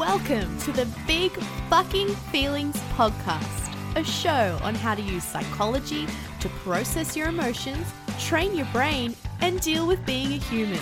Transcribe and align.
Welcome 0.00 0.58
to 0.60 0.72
the 0.72 0.88
Big 1.06 1.30
Fucking 1.68 2.08
Feelings 2.32 2.74
Podcast, 2.94 3.70
a 3.96 4.02
show 4.02 4.58
on 4.62 4.74
how 4.74 4.94
to 4.94 5.02
use 5.02 5.22
psychology 5.22 6.06
to 6.40 6.48
process 6.64 7.14
your 7.14 7.28
emotions, 7.28 7.86
train 8.18 8.56
your 8.56 8.64
brain, 8.72 9.14
and 9.42 9.60
deal 9.60 9.86
with 9.86 10.02
being 10.06 10.32
a 10.32 10.36
human. 10.36 10.80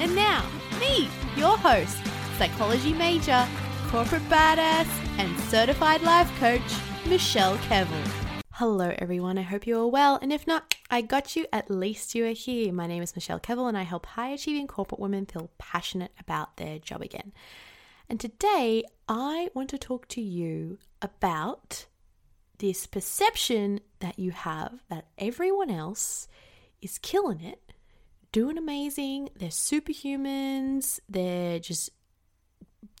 And 0.00 0.16
now, 0.16 0.46
me, 0.80 1.10
your 1.36 1.58
host, 1.58 1.98
psychology 2.38 2.94
major, 2.94 3.46
corporate 3.88 4.26
badass, 4.30 4.88
and 5.18 5.38
certified 5.40 6.00
life 6.00 6.32
coach, 6.40 6.62
Michelle 7.06 7.58
Kevill. 7.58 8.08
Hello, 8.52 8.94
everyone. 8.98 9.36
I 9.36 9.42
hope 9.42 9.66
you 9.66 9.78
are 9.78 9.86
well. 9.86 10.18
And 10.22 10.32
if 10.32 10.46
not, 10.46 10.74
I 10.90 11.02
got 11.02 11.36
you. 11.36 11.44
At 11.52 11.70
least 11.70 12.14
you 12.14 12.24
are 12.24 12.30
here. 12.30 12.72
My 12.72 12.86
name 12.86 13.02
is 13.02 13.14
Michelle 13.14 13.40
Kevill, 13.40 13.68
and 13.68 13.76
I 13.76 13.82
help 13.82 14.06
high 14.06 14.30
achieving 14.30 14.66
corporate 14.68 15.00
women 15.00 15.26
feel 15.26 15.50
passionate 15.58 16.12
about 16.18 16.56
their 16.56 16.78
job 16.78 17.02
again. 17.02 17.32
And 18.08 18.20
today, 18.20 18.84
I 19.08 19.48
want 19.54 19.70
to 19.70 19.78
talk 19.78 20.08
to 20.08 20.20
you 20.20 20.78
about 21.00 21.86
this 22.58 22.86
perception 22.86 23.80
that 24.00 24.18
you 24.18 24.30
have 24.30 24.84
that 24.88 25.06
everyone 25.18 25.70
else 25.70 26.28
is 26.82 26.98
killing 26.98 27.40
it, 27.40 27.72
doing 28.30 28.58
amazing, 28.58 29.30
they're 29.36 29.48
superhumans, 29.48 31.00
they're 31.08 31.58
just 31.58 31.90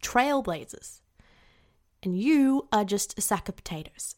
trailblazers. 0.02 1.00
And 2.02 2.18
you 2.18 2.68
are 2.72 2.84
just 2.84 3.18
a 3.18 3.22
sack 3.22 3.48
of 3.48 3.56
potatoes. 3.56 4.14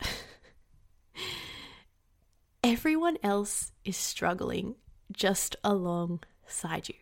Everyone 2.65 3.17
else 3.23 3.73
is 3.85 3.97
struggling 3.97 4.77
just 5.13 5.55
alongside 5.63 6.89
you. 6.89 6.95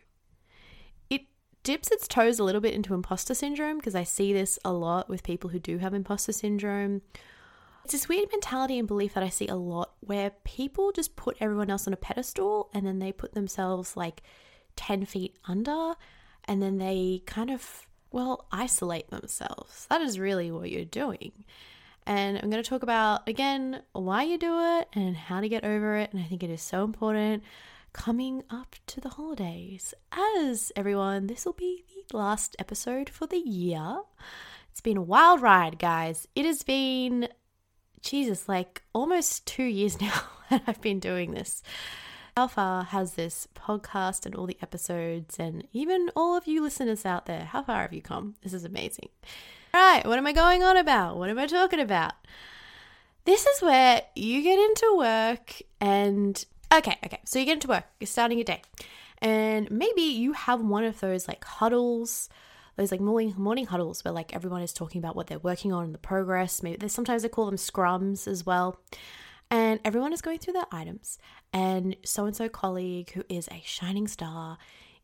Dips 1.65 1.89
its 1.89 2.07
toes 2.07 2.37
a 2.37 2.43
little 2.43 2.61
bit 2.61 2.75
into 2.75 2.93
imposter 2.93 3.33
syndrome 3.33 3.77
because 3.77 3.95
I 3.95 4.03
see 4.03 4.33
this 4.33 4.59
a 4.63 4.71
lot 4.71 5.09
with 5.09 5.23
people 5.23 5.49
who 5.49 5.57
do 5.57 5.79
have 5.79 5.95
imposter 5.95 6.31
syndrome. 6.31 7.01
It's 7.83 7.93
this 7.93 8.07
weird 8.07 8.29
mentality 8.31 8.77
and 8.77 8.87
belief 8.87 9.15
that 9.15 9.23
I 9.23 9.29
see 9.29 9.47
a 9.47 9.55
lot 9.55 9.93
where 10.01 10.29
people 10.43 10.91
just 10.91 11.15
put 11.15 11.37
everyone 11.39 11.71
else 11.71 11.87
on 11.87 11.93
a 11.93 11.97
pedestal 11.97 12.69
and 12.71 12.85
then 12.85 12.99
they 12.99 13.11
put 13.11 13.33
themselves 13.33 13.97
like 13.97 14.21
10 14.75 15.05
feet 15.05 15.37
under 15.47 15.95
and 16.43 16.61
then 16.61 16.77
they 16.77 17.23
kind 17.25 17.49
of, 17.49 17.87
well, 18.11 18.45
isolate 18.51 19.09
themselves. 19.09 19.87
That 19.89 20.01
is 20.01 20.19
really 20.19 20.51
what 20.51 20.69
you're 20.69 20.85
doing. 20.85 21.31
And 22.05 22.37
I'm 22.37 22.51
going 22.51 22.61
to 22.61 22.69
talk 22.69 22.83
about, 22.83 23.27
again, 23.27 23.81
why 23.93 24.21
you 24.21 24.37
do 24.37 24.77
it 24.77 24.87
and 24.93 25.17
how 25.17 25.41
to 25.41 25.49
get 25.49 25.63
over 25.63 25.97
it. 25.97 26.13
And 26.13 26.21
I 26.21 26.25
think 26.25 26.43
it 26.43 26.51
is 26.51 26.61
so 26.61 26.83
important 26.83 27.41
coming 27.95 28.43
up 28.49 28.75
to 28.85 28.99
the 28.99 29.07
holidays. 29.07 29.93
As 30.37 30.69
everyone, 30.75 31.27
this 31.27 31.45
will 31.45 31.53
be 31.53 31.85
the 32.11 32.17
last 32.17 32.53
episode 32.59 33.09
for 33.09 33.25
the 33.25 33.37
year. 33.37 34.01
It's 34.69 34.81
been 34.81 34.97
a 34.97 35.01
wild 35.01 35.41
ride, 35.41 35.79
guys. 35.79 36.27
It 36.35 36.45
has 36.45 36.61
been, 36.61 37.29
Jesus, 38.01 38.49
like 38.49 38.83
almost 38.91 39.47
two 39.47 39.63
years 39.63 39.99
now 40.01 40.23
that 40.49 40.63
I've 40.67 40.81
been 40.81 40.99
doing 40.99 41.31
this. 41.31 41.63
How 42.35 42.47
far 42.47 42.83
has 42.83 43.13
this 43.13 43.47
podcast 43.55 44.25
and 44.25 44.35
all 44.35 44.45
the 44.45 44.57
episodes, 44.61 45.39
and 45.39 45.65
even 45.71 46.11
all 46.17 46.35
of 46.35 46.47
you 46.47 46.61
listeners 46.61 47.05
out 47.05 47.27
there, 47.27 47.45
how 47.45 47.63
far 47.63 47.83
have 47.83 47.93
you 47.93 48.01
come? 48.01 48.35
This 48.43 48.53
is 48.53 48.65
amazing. 48.65 49.07
All 49.73 49.79
right, 49.81 50.05
what 50.05 50.17
am 50.17 50.27
I 50.27 50.33
going 50.33 50.63
on 50.63 50.75
about? 50.75 51.15
What 51.15 51.29
am 51.29 51.39
I 51.39 51.47
talking 51.47 51.79
about? 51.79 52.11
This 53.23 53.45
is 53.45 53.61
where 53.61 54.01
you 54.15 54.43
get 54.43 54.59
into 54.59 54.97
work 54.97 55.61
and 55.79 56.45
okay, 56.77 56.97
okay. 57.05 57.19
So 57.25 57.39
you 57.39 57.45
get 57.45 57.53
into 57.53 57.67
work, 57.67 57.85
you're 57.99 58.07
starting 58.07 58.37
your 58.37 58.45
day. 58.45 58.61
And 59.19 59.69
maybe 59.71 60.01
you 60.01 60.33
have 60.33 60.61
one 60.61 60.83
of 60.83 60.99
those 60.99 61.27
like 61.27 61.43
huddles, 61.43 62.29
those 62.75 62.91
like 62.91 63.01
morning 63.01 63.33
morning 63.37 63.65
huddles 63.65 64.03
where 64.03 64.13
like 64.13 64.35
everyone 64.35 64.61
is 64.61 64.73
talking 64.73 64.99
about 64.99 65.15
what 65.15 65.27
they're 65.27 65.39
working 65.39 65.71
on 65.71 65.85
and 65.85 65.93
the 65.93 65.99
progress. 65.99 66.61
Maybe 66.61 66.77
there's 66.77 66.93
sometimes 66.93 67.23
they 67.23 67.29
call 67.29 67.45
them 67.45 67.55
scrums 67.55 68.27
as 68.27 68.45
well. 68.45 68.79
And 69.49 69.79
everyone 69.85 70.11
is 70.11 70.21
going 70.21 70.39
through 70.39 70.53
their 70.53 70.65
items. 70.71 71.17
And 71.53 71.95
so 72.03 72.25
and 72.25 72.35
so 72.35 72.49
colleague 72.49 73.11
who 73.11 73.23
is 73.29 73.47
a 73.49 73.61
shining 73.65 74.07
star 74.07 74.57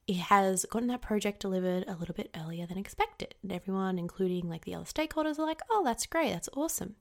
it 0.07 0.17
has 0.17 0.65
gotten 0.65 0.87
that 0.89 1.01
project 1.01 1.39
delivered 1.39 1.85
a 1.87 1.95
little 1.95 2.15
bit 2.15 2.35
earlier 2.35 2.65
than 2.65 2.77
expected. 2.77 3.35
And 3.43 3.51
everyone, 3.51 3.99
including 3.99 4.49
like 4.49 4.65
the 4.65 4.75
other 4.75 4.85
stakeholders, 4.85 5.37
are 5.39 5.45
like, 5.45 5.61
oh, 5.69 5.83
that's 5.85 6.05
great, 6.05 6.31
that's 6.31 6.49
awesome. 6.53 6.95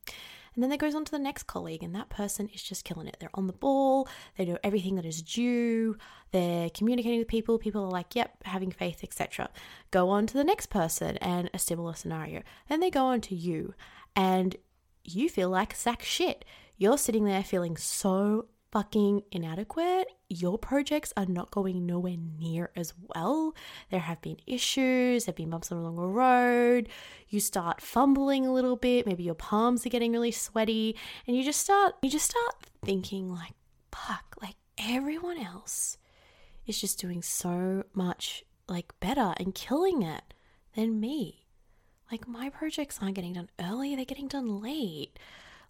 And 0.54 0.62
then 0.62 0.72
it 0.72 0.80
goes 0.80 0.94
on 0.94 1.04
to 1.04 1.10
the 1.12 1.18
next 1.18 1.44
colleague, 1.44 1.82
and 1.82 1.94
that 1.94 2.08
person 2.08 2.48
is 2.52 2.62
just 2.62 2.84
killing 2.84 3.06
it. 3.06 3.16
They're 3.20 3.30
on 3.34 3.46
the 3.46 3.52
ball, 3.52 4.08
they 4.36 4.44
do 4.44 4.58
everything 4.64 4.96
that 4.96 5.04
is 5.04 5.22
due, 5.22 5.96
they're 6.32 6.70
communicating 6.70 7.18
with 7.18 7.28
people, 7.28 7.58
people 7.58 7.84
are 7.84 7.90
like, 7.90 8.14
yep, 8.16 8.36
having 8.44 8.70
faith, 8.70 9.04
etc. 9.04 9.48
Go 9.90 10.08
on 10.10 10.26
to 10.26 10.34
the 10.34 10.44
next 10.44 10.66
person 10.66 11.16
and 11.18 11.50
a 11.54 11.58
similar 11.58 11.94
scenario. 11.94 12.42
Then 12.68 12.80
they 12.80 12.90
go 12.90 13.04
on 13.06 13.20
to 13.22 13.34
you, 13.34 13.74
and 14.16 14.56
you 15.04 15.28
feel 15.28 15.48
like 15.48 15.74
sack 15.74 16.02
shit. 16.02 16.44
You're 16.76 16.98
sitting 16.98 17.24
there 17.24 17.44
feeling 17.44 17.76
so 17.76 18.46
fucking 18.72 19.22
inadequate. 19.30 20.08
Your 20.32 20.58
projects 20.58 21.12
are 21.16 21.26
not 21.26 21.50
going 21.50 21.86
nowhere 21.86 22.16
near 22.38 22.70
as 22.76 22.94
well. 23.14 23.52
There 23.90 23.98
have 23.98 24.22
been 24.22 24.36
issues, 24.46 25.24
there 25.24 25.32
have 25.32 25.36
been 25.36 25.50
bumps 25.50 25.72
along 25.72 25.96
the 25.96 26.06
road. 26.06 26.88
You 27.28 27.40
start 27.40 27.80
fumbling 27.80 28.46
a 28.46 28.52
little 28.52 28.76
bit, 28.76 29.08
maybe 29.08 29.24
your 29.24 29.34
palms 29.34 29.84
are 29.84 29.88
getting 29.88 30.12
really 30.12 30.30
sweaty, 30.30 30.94
and 31.26 31.36
you 31.36 31.42
just 31.42 31.60
start 31.60 31.96
you 32.00 32.08
just 32.08 32.30
start 32.30 32.54
thinking 32.84 33.28
like, 33.28 33.54
fuck, 33.90 34.36
like 34.40 34.54
everyone 34.78 35.38
else 35.38 35.98
is 36.64 36.80
just 36.80 37.00
doing 37.00 37.22
so 37.22 37.82
much 37.92 38.44
like 38.68 38.92
better 39.00 39.34
and 39.36 39.52
killing 39.52 40.02
it 40.02 40.32
than 40.76 41.00
me. 41.00 41.48
Like 42.10 42.28
my 42.28 42.50
projects 42.50 43.00
aren't 43.02 43.16
getting 43.16 43.32
done 43.32 43.50
early, 43.60 43.96
they're 43.96 44.04
getting 44.04 44.28
done 44.28 44.62
late, 44.62 45.18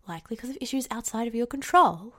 likely 0.07 0.37
because 0.37 0.51
of 0.51 0.59
issues 0.61 0.87
outside 0.91 1.29
of 1.29 1.35
your 1.35 1.47
control. 1.47 2.15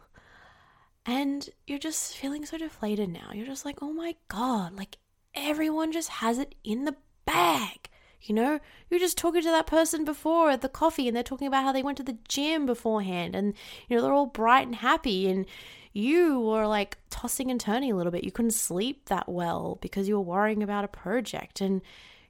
And 1.05 1.49
you're 1.65 1.79
just 1.79 2.15
feeling 2.15 2.45
so 2.45 2.57
deflated 2.57 3.09
now. 3.09 3.31
You're 3.33 3.47
just 3.47 3.65
like, 3.65 3.79
oh 3.81 3.91
my 3.91 4.15
God, 4.27 4.77
like 4.77 4.97
everyone 5.33 5.91
just 5.91 6.09
has 6.09 6.37
it 6.37 6.55
in 6.63 6.85
the 6.85 6.95
bag. 7.25 7.89
You 8.21 8.35
know, 8.35 8.59
you're 8.89 8.99
just 8.99 9.17
talking 9.17 9.41
to 9.41 9.49
that 9.49 9.65
person 9.65 10.05
before 10.05 10.51
at 10.51 10.61
the 10.61 10.69
coffee 10.69 11.07
and 11.07 11.15
they're 11.15 11.23
talking 11.23 11.47
about 11.47 11.63
how 11.63 11.71
they 11.71 11.81
went 11.81 11.97
to 11.97 12.03
the 12.03 12.19
gym 12.27 12.67
beforehand 12.67 13.35
and, 13.35 13.55
you 13.89 13.95
know, 13.95 14.03
they're 14.03 14.13
all 14.13 14.27
bright 14.27 14.67
and 14.67 14.75
happy. 14.75 15.27
And 15.27 15.47
you 15.91 16.39
were 16.39 16.67
like 16.67 16.99
tossing 17.09 17.49
and 17.49 17.59
turning 17.59 17.91
a 17.91 17.95
little 17.95 18.11
bit. 18.11 18.23
You 18.23 18.31
couldn't 18.31 18.51
sleep 18.51 19.05
that 19.05 19.27
well 19.27 19.79
because 19.81 20.07
you 20.07 20.15
were 20.15 20.21
worrying 20.21 20.61
about 20.61 20.85
a 20.85 20.87
project 20.87 21.61
and 21.61 21.81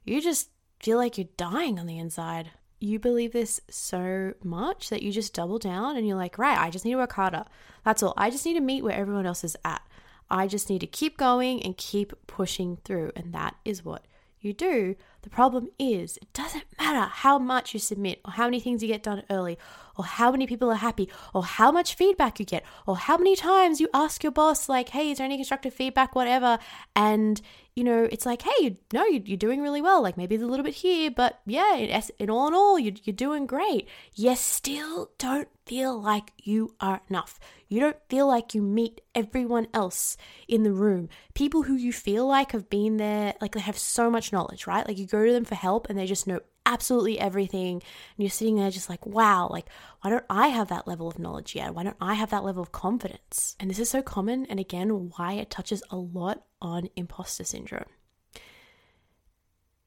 you 0.04 0.22
just 0.22 0.48
feel 0.80 0.96
like 0.96 1.18
you're 1.18 1.28
dying 1.36 1.78
on 1.78 1.86
the 1.86 1.98
inside 1.98 2.50
you 2.82 2.98
believe 2.98 3.32
this 3.32 3.60
so 3.70 4.34
much 4.42 4.90
that 4.90 5.02
you 5.02 5.12
just 5.12 5.34
double 5.34 5.58
down 5.58 5.96
and 5.96 6.06
you're 6.06 6.16
like, 6.16 6.38
right, 6.38 6.58
I 6.58 6.70
just 6.70 6.84
need 6.84 6.92
to 6.92 6.98
work 6.98 7.12
harder. 7.12 7.44
That's 7.84 8.02
all. 8.02 8.14
I 8.16 8.30
just 8.30 8.44
need 8.44 8.54
to 8.54 8.60
meet 8.60 8.82
where 8.82 8.96
everyone 8.96 9.26
else 9.26 9.44
is 9.44 9.56
at. 9.64 9.82
I 10.30 10.46
just 10.46 10.68
need 10.68 10.80
to 10.80 10.86
keep 10.86 11.16
going 11.16 11.62
and 11.62 11.76
keep 11.76 12.12
pushing 12.26 12.78
through. 12.84 13.12
And 13.14 13.32
that 13.34 13.54
is 13.64 13.84
what 13.84 14.06
you 14.40 14.52
do. 14.52 14.96
The 15.22 15.30
problem 15.30 15.68
is, 15.78 16.16
it 16.16 16.32
doesn't 16.32 16.64
matter 16.78 17.08
how 17.08 17.38
much 17.38 17.72
you 17.74 17.78
submit, 17.78 18.20
or 18.24 18.32
how 18.32 18.44
many 18.44 18.58
things 18.58 18.82
you 18.82 18.88
get 18.88 19.04
done 19.04 19.22
early, 19.30 19.56
or 19.96 20.04
how 20.04 20.30
many 20.30 20.46
people 20.46 20.70
are 20.70 20.76
happy, 20.76 21.08
or 21.34 21.44
how 21.44 21.70
much 21.70 21.94
feedback 21.94 22.38
you 22.38 22.46
get, 22.46 22.64
or 22.86 22.96
how 22.96 23.16
many 23.16 23.36
times 23.36 23.80
you 23.80 23.88
ask 23.92 24.22
your 24.22 24.32
boss, 24.32 24.68
like, 24.68 24.90
hey, 24.90 25.10
is 25.10 25.18
there 25.18 25.24
any 25.24 25.36
constructive 25.36 25.74
feedback, 25.74 26.14
whatever. 26.14 26.58
And, 26.96 27.40
you 27.74 27.84
know, 27.84 28.08
it's 28.10 28.26
like, 28.26 28.42
hey, 28.42 28.50
you, 28.60 28.76
no, 28.92 29.04
you're 29.04 29.36
doing 29.36 29.62
really 29.62 29.82
well. 29.82 30.02
Like, 30.02 30.16
maybe 30.16 30.34
it's 30.34 30.44
a 30.44 30.46
little 30.46 30.64
bit 30.64 30.74
here, 30.74 31.10
but 31.10 31.40
yeah, 31.46 31.76
in, 31.76 32.02
in 32.18 32.30
all 32.30 32.48
in 32.48 32.54
all, 32.54 32.78
you're, 32.78 32.94
you're 33.04 33.14
doing 33.14 33.46
great. 33.46 33.88
You 34.14 34.36
still 34.36 35.10
don't 35.18 35.48
feel 35.66 36.00
like 36.00 36.32
you 36.42 36.74
are 36.80 37.00
enough. 37.08 37.38
You 37.68 37.80
don't 37.80 37.96
feel 38.08 38.26
like 38.26 38.54
you 38.54 38.60
meet 38.60 39.00
everyone 39.14 39.68
else 39.72 40.16
in 40.46 40.62
the 40.62 40.72
room. 40.72 41.08
People 41.34 41.62
who 41.62 41.74
you 41.74 41.92
feel 41.92 42.26
like 42.26 42.52
have 42.52 42.68
been 42.68 42.98
there, 42.98 43.34
like 43.40 43.52
they 43.52 43.60
have 43.60 43.78
so 43.78 44.10
much 44.10 44.32
knowledge, 44.32 44.66
right? 44.66 44.86
Like 44.86 44.98
you 44.98 45.06
go 45.06 45.24
to 45.24 45.32
them 45.32 45.46
for 45.46 45.54
help 45.54 45.88
and 45.88 45.98
they 45.98 46.06
just 46.06 46.26
know 46.26 46.40
absolutely 46.66 47.18
everything. 47.18 47.74
And 47.74 47.82
you're 48.18 48.30
sitting 48.30 48.56
there 48.56 48.70
just 48.70 48.88
like, 48.88 49.04
wow, 49.06 49.48
like, 49.50 49.68
why 50.00 50.10
don't 50.10 50.24
I 50.30 50.48
have 50.48 50.68
that 50.68 50.86
level 50.86 51.08
of 51.08 51.18
knowledge 51.18 51.54
yet? 51.54 51.74
Why 51.74 51.82
don't 51.84 51.96
I 52.00 52.14
have 52.14 52.30
that 52.30 52.44
level 52.44 52.62
of 52.62 52.72
confidence? 52.72 53.56
And 53.60 53.70
this 53.70 53.78
is 53.78 53.90
so 53.90 54.02
common. 54.02 54.46
And 54.46 54.60
again, 54.60 55.10
why 55.16 55.34
it 55.34 55.50
touches 55.50 55.82
a 55.90 55.96
lot 55.96 56.44
on 56.60 56.88
imposter 56.96 57.44
syndrome. 57.44 57.88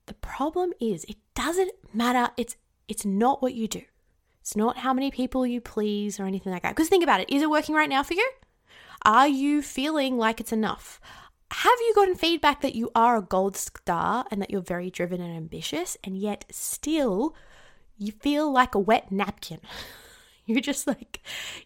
The 0.05 0.13
problem 0.15 0.73
is 0.79 1.03
it 1.05 1.17
doesn't 1.33 1.71
matter. 1.93 2.31
It's 2.37 2.55
it's 2.87 3.05
not 3.05 3.41
what 3.41 3.55
you 3.55 3.67
do. 3.67 3.81
It's 4.41 4.55
not 4.55 4.77
how 4.77 4.93
many 4.93 5.09
people 5.09 5.47
you 5.47 5.59
please 5.59 6.19
or 6.19 6.25
anything 6.25 6.51
like 6.51 6.61
that. 6.61 6.75
Because 6.75 6.89
think 6.89 7.03
about 7.03 7.21
it 7.21 7.29
is 7.31 7.41
it 7.41 7.49
working 7.49 7.73
right 7.73 7.89
now 7.89 8.03
for 8.03 8.13
you? 8.13 8.29
Are 9.03 9.27
you 9.27 9.61
feeling 9.61 10.17
like 10.17 10.39
it's 10.39 10.51
enough? 10.51 10.99
Have 11.51 11.79
you 11.79 11.93
gotten 11.93 12.15
feedback 12.15 12.61
that 12.61 12.75
you 12.75 12.89
are 12.95 13.17
a 13.17 13.21
gold 13.21 13.55
star 13.55 14.25
and 14.31 14.41
that 14.41 14.49
you're 14.49 14.61
very 14.61 14.89
driven 14.89 15.21
and 15.21 15.35
ambitious, 15.35 15.97
and 16.03 16.17
yet 16.17 16.45
still 16.51 17.35
you 17.97 18.11
feel 18.11 18.51
like 18.51 18.75
a 18.75 18.79
wet 18.79 19.11
napkin? 19.11 19.59
You're 20.47 20.61
just 20.61 20.85
like, 20.85 21.21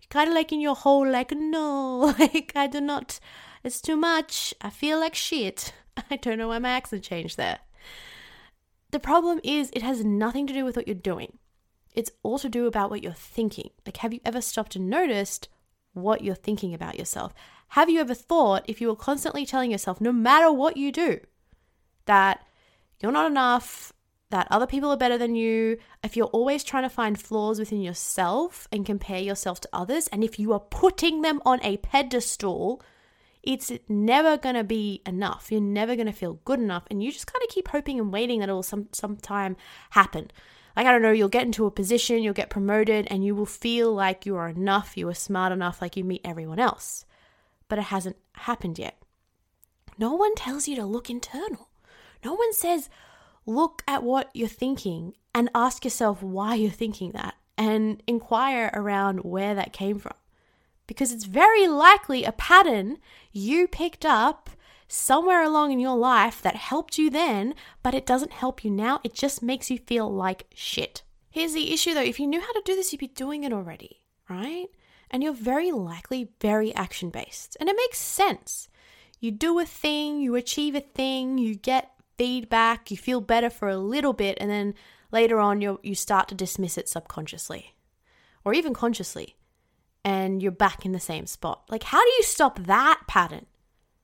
kind 0.09 0.29
of 0.29 0.35
like 0.35 0.53
in 0.53 0.61
your 0.61 0.75
hole, 0.75 1.05
like, 1.05 1.31
no, 1.31 2.15
like, 2.19 2.53
I 2.55 2.67
do 2.67 2.79
not, 2.79 3.19
it's 3.61 3.81
too 3.81 3.97
much. 3.97 4.53
I 4.61 4.69
feel 4.69 4.99
like 4.99 5.15
shit. 5.15 5.73
I 6.09 6.15
don't 6.15 6.37
know 6.37 6.47
why 6.47 6.59
my 6.59 6.69
accent 6.69 7.03
changed 7.03 7.35
there. 7.35 7.59
the 8.91 8.99
problem 8.99 9.41
is, 9.43 9.69
it 9.73 9.81
has 9.81 10.05
nothing 10.05 10.47
to 10.47 10.53
do 10.53 10.63
with 10.63 10.77
what 10.77 10.87
you're 10.87 10.95
doing. 10.95 11.39
It's 11.93 12.11
all 12.23 12.39
to 12.39 12.47
do 12.47 12.67
about 12.67 12.89
what 12.89 13.03
you're 13.03 13.11
thinking. 13.11 13.71
Like, 13.85 13.97
have 13.97 14.13
you 14.13 14.21
ever 14.23 14.39
stopped 14.39 14.77
and 14.77 14.89
noticed 14.89 15.49
what 15.91 16.23
you're 16.23 16.35
thinking 16.35 16.73
about 16.73 16.97
yourself? 16.97 17.33
Have 17.69 17.89
you 17.89 17.99
ever 17.99 18.15
thought 18.15 18.65
if 18.67 18.81
you 18.81 18.87
were 18.87 18.95
constantly 18.95 19.45
telling 19.45 19.71
yourself, 19.71 20.01
no 20.01 20.11
matter 20.11 20.51
what 20.51 20.77
you 20.77 20.91
do, 20.91 21.19
that 22.05 22.43
you're 22.99 23.11
not 23.11 23.29
enough, 23.29 23.93
that 24.31 24.47
other 24.51 24.67
people 24.67 24.89
are 24.91 24.97
better 24.97 25.17
than 25.17 25.35
you, 25.35 25.77
if 26.03 26.17
you're 26.17 26.27
always 26.27 26.63
trying 26.63 26.83
to 26.83 26.89
find 26.89 27.19
flaws 27.19 27.59
within 27.59 27.81
yourself 27.81 28.67
and 28.71 28.85
compare 28.85 29.19
yourself 29.19 29.61
to 29.61 29.69
others, 29.71 30.07
and 30.07 30.23
if 30.23 30.39
you 30.39 30.53
are 30.53 30.59
putting 30.59 31.21
them 31.21 31.41
on 31.45 31.59
a 31.63 31.77
pedestal, 31.77 32.81
it's 33.43 33.71
never 33.87 34.37
going 34.37 34.55
to 34.55 34.63
be 34.63 35.01
enough. 35.05 35.51
You're 35.51 35.61
never 35.61 35.95
going 35.95 36.07
to 36.07 36.13
feel 36.13 36.39
good 36.45 36.59
enough. 36.59 36.83
And 36.91 37.01
you 37.01 37.11
just 37.11 37.31
kind 37.31 37.43
of 37.43 37.49
keep 37.49 37.69
hoping 37.69 37.99
and 37.99 38.11
waiting 38.11 38.39
that 38.39 38.49
it 38.49 38.53
will 38.53 38.63
some 38.63 38.89
sometime 38.91 39.55
happen. 39.91 40.29
Like, 40.75 40.85
I 40.85 40.91
don't 40.91 41.01
know, 41.01 41.11
you'll 41.11 41.29
get 41.29 41.45
into 41.45 41.65
a 41.65 41.71
position, 41.71 42.21
you'll 42.21 42.33
get 42.33 42.49
promoted, 42.49 43.07
and 43.09 43.23
you 43.23 43.35
will 43.35 43.45
feel 43.45 43.93
like 43.93 44.25
you 44.25 44.35
are 44.35 44.49
enough, 44.49 44.97
you 44.97 45.07
are 45.09 45.13
smart 45.13 45.51
enough, 45.51 45.81
like 45.81 45.97
you 45.97 46.03
meet 46.03 46.21
everyone 46.23 46.59
else. 46.59 47.05
But 47.69 47.79
it 47.79 47.85
hasn't 47.85 48.17
happened 48.33 48.77
yet. 48.77 49.01
No 49.97 50.13
one 50.13 50.35
tells 50.35 50.67
you 50.67 50.75
to 50.75 50.85
look 50.85 51.09
internal. 51.09 51.69
No 52.23 52.33
one 52.33 52.53
says, 52.53 52.89
look 53.45 53.83
at 53.87 54.03
what 54.03 54.29
you're 54.33 54.47
thinking 54.49 55.13
and 55.33 55.49
ask 55.55 55.85
yourself 55.85 56.21
why 56.21 56.55
you're 56.55 56.71
thinking 56.71 57.11
that 57.11 57.35
and 57.57 58.01
inquire 58.07 58.71
around 58.73 59.19
where 59.19 59.53
that 59.55 59.73
came 59.73 59.99
from. 59.99 60.13
Because 60.87 61.11
it's 61.11 61.25
very 61.25 61.67
likely 61.67 62.23
a 62.23 62.31
pattern 62.31 62.97
you 63.31 63.67
picked 63.67 64.05
up 64.05 64.49
somewhere 64.87 65.43
along 65.43 65.71
in 65.71 65.79
your 65.79 65.97
life 65.97 66.41
that 66.41 66.55
helped 66.55 66.97
you 66.97 67.09
then, 67.09 67.53
but 67.83 67.93
it 67.93 68.05
doesn't 68.05 68.31
help 68.31 68.63
you 68.63 68.71
now. 68.71 68.99
It 69.03 69.13
just 69.13 69.43
makes 69.43 69.69
you 69.69 69.77
feel 69.77 70.11
like 70.11 70.47
shit. 70.53 71.03
Here's 71.29 71.53
the 71.53 71.71
issue 71.71 71.93
though 71.93 72.01
if 72.01 72.19
you 72.19 72.25
knew 72.25 72.41
how 72.41 72.53
to 72.53 72.61
do 72.65 72.75
this, 72.75 72.91
you'd 72.91 72.99
be 72.99 73.07
doing 73.07 73.43
it 73.43 73.53
already, 73.53 74.01
right? 74.29 74.67
And 75.11 75.23
you're 75.23 75.33
very 75.33 75.71
likely 75.71 76.31
very 76.39 76.73
action 76.75 77.09
based. 77.09 77.57
And 77.59 77.67
it 77.67 77.75
makes 77.75 77.97
sense. 77.99 78.69
You 79.19 79.31
do 79.31 79.59
a 79.59 79.65
thing, 79.65 80.21
you 80.21 80.35
achieve 80.35 80.75
a 80.75 80.81
thing, 80.81 81.37
you 81.37 81.55
get 81.55 81.91
feedback, 82.17 82.91
you 82.91 82.97
feel 82.97 83.21
better 83.21 83.49
for 83.49 83.69
a 83.69 83.77
little 83.77 84.13
bit, 84.13 84.37
and 84.39 84.49
then 84.49 84.75
later 85.11 85.39
on 85.39 85.61
you 85.61 85.79
you 85.83 85.95
start 85.95 86.27
to 86.29 86.35
dismiss 86.35 86.77
it 86.77 86.87
subconsciously 86.87 87.73
or 88.45 88.53
even 88.53 88.73
consciously, 88.73 89.35
and 90.05 90.41
you're 90.41 90.51
back 90.51 90.85
in 90.85 90.91
the 90.91 90.99
same 90.99 91.25
spot. 91.25 91.63
Like, 91.69 91.83
how 91.83 92.01
do 92.03 92.09
you 92.11 92.23
stop 92.23 92.59
that 92.65 93.01
pattern? 93.07 93.45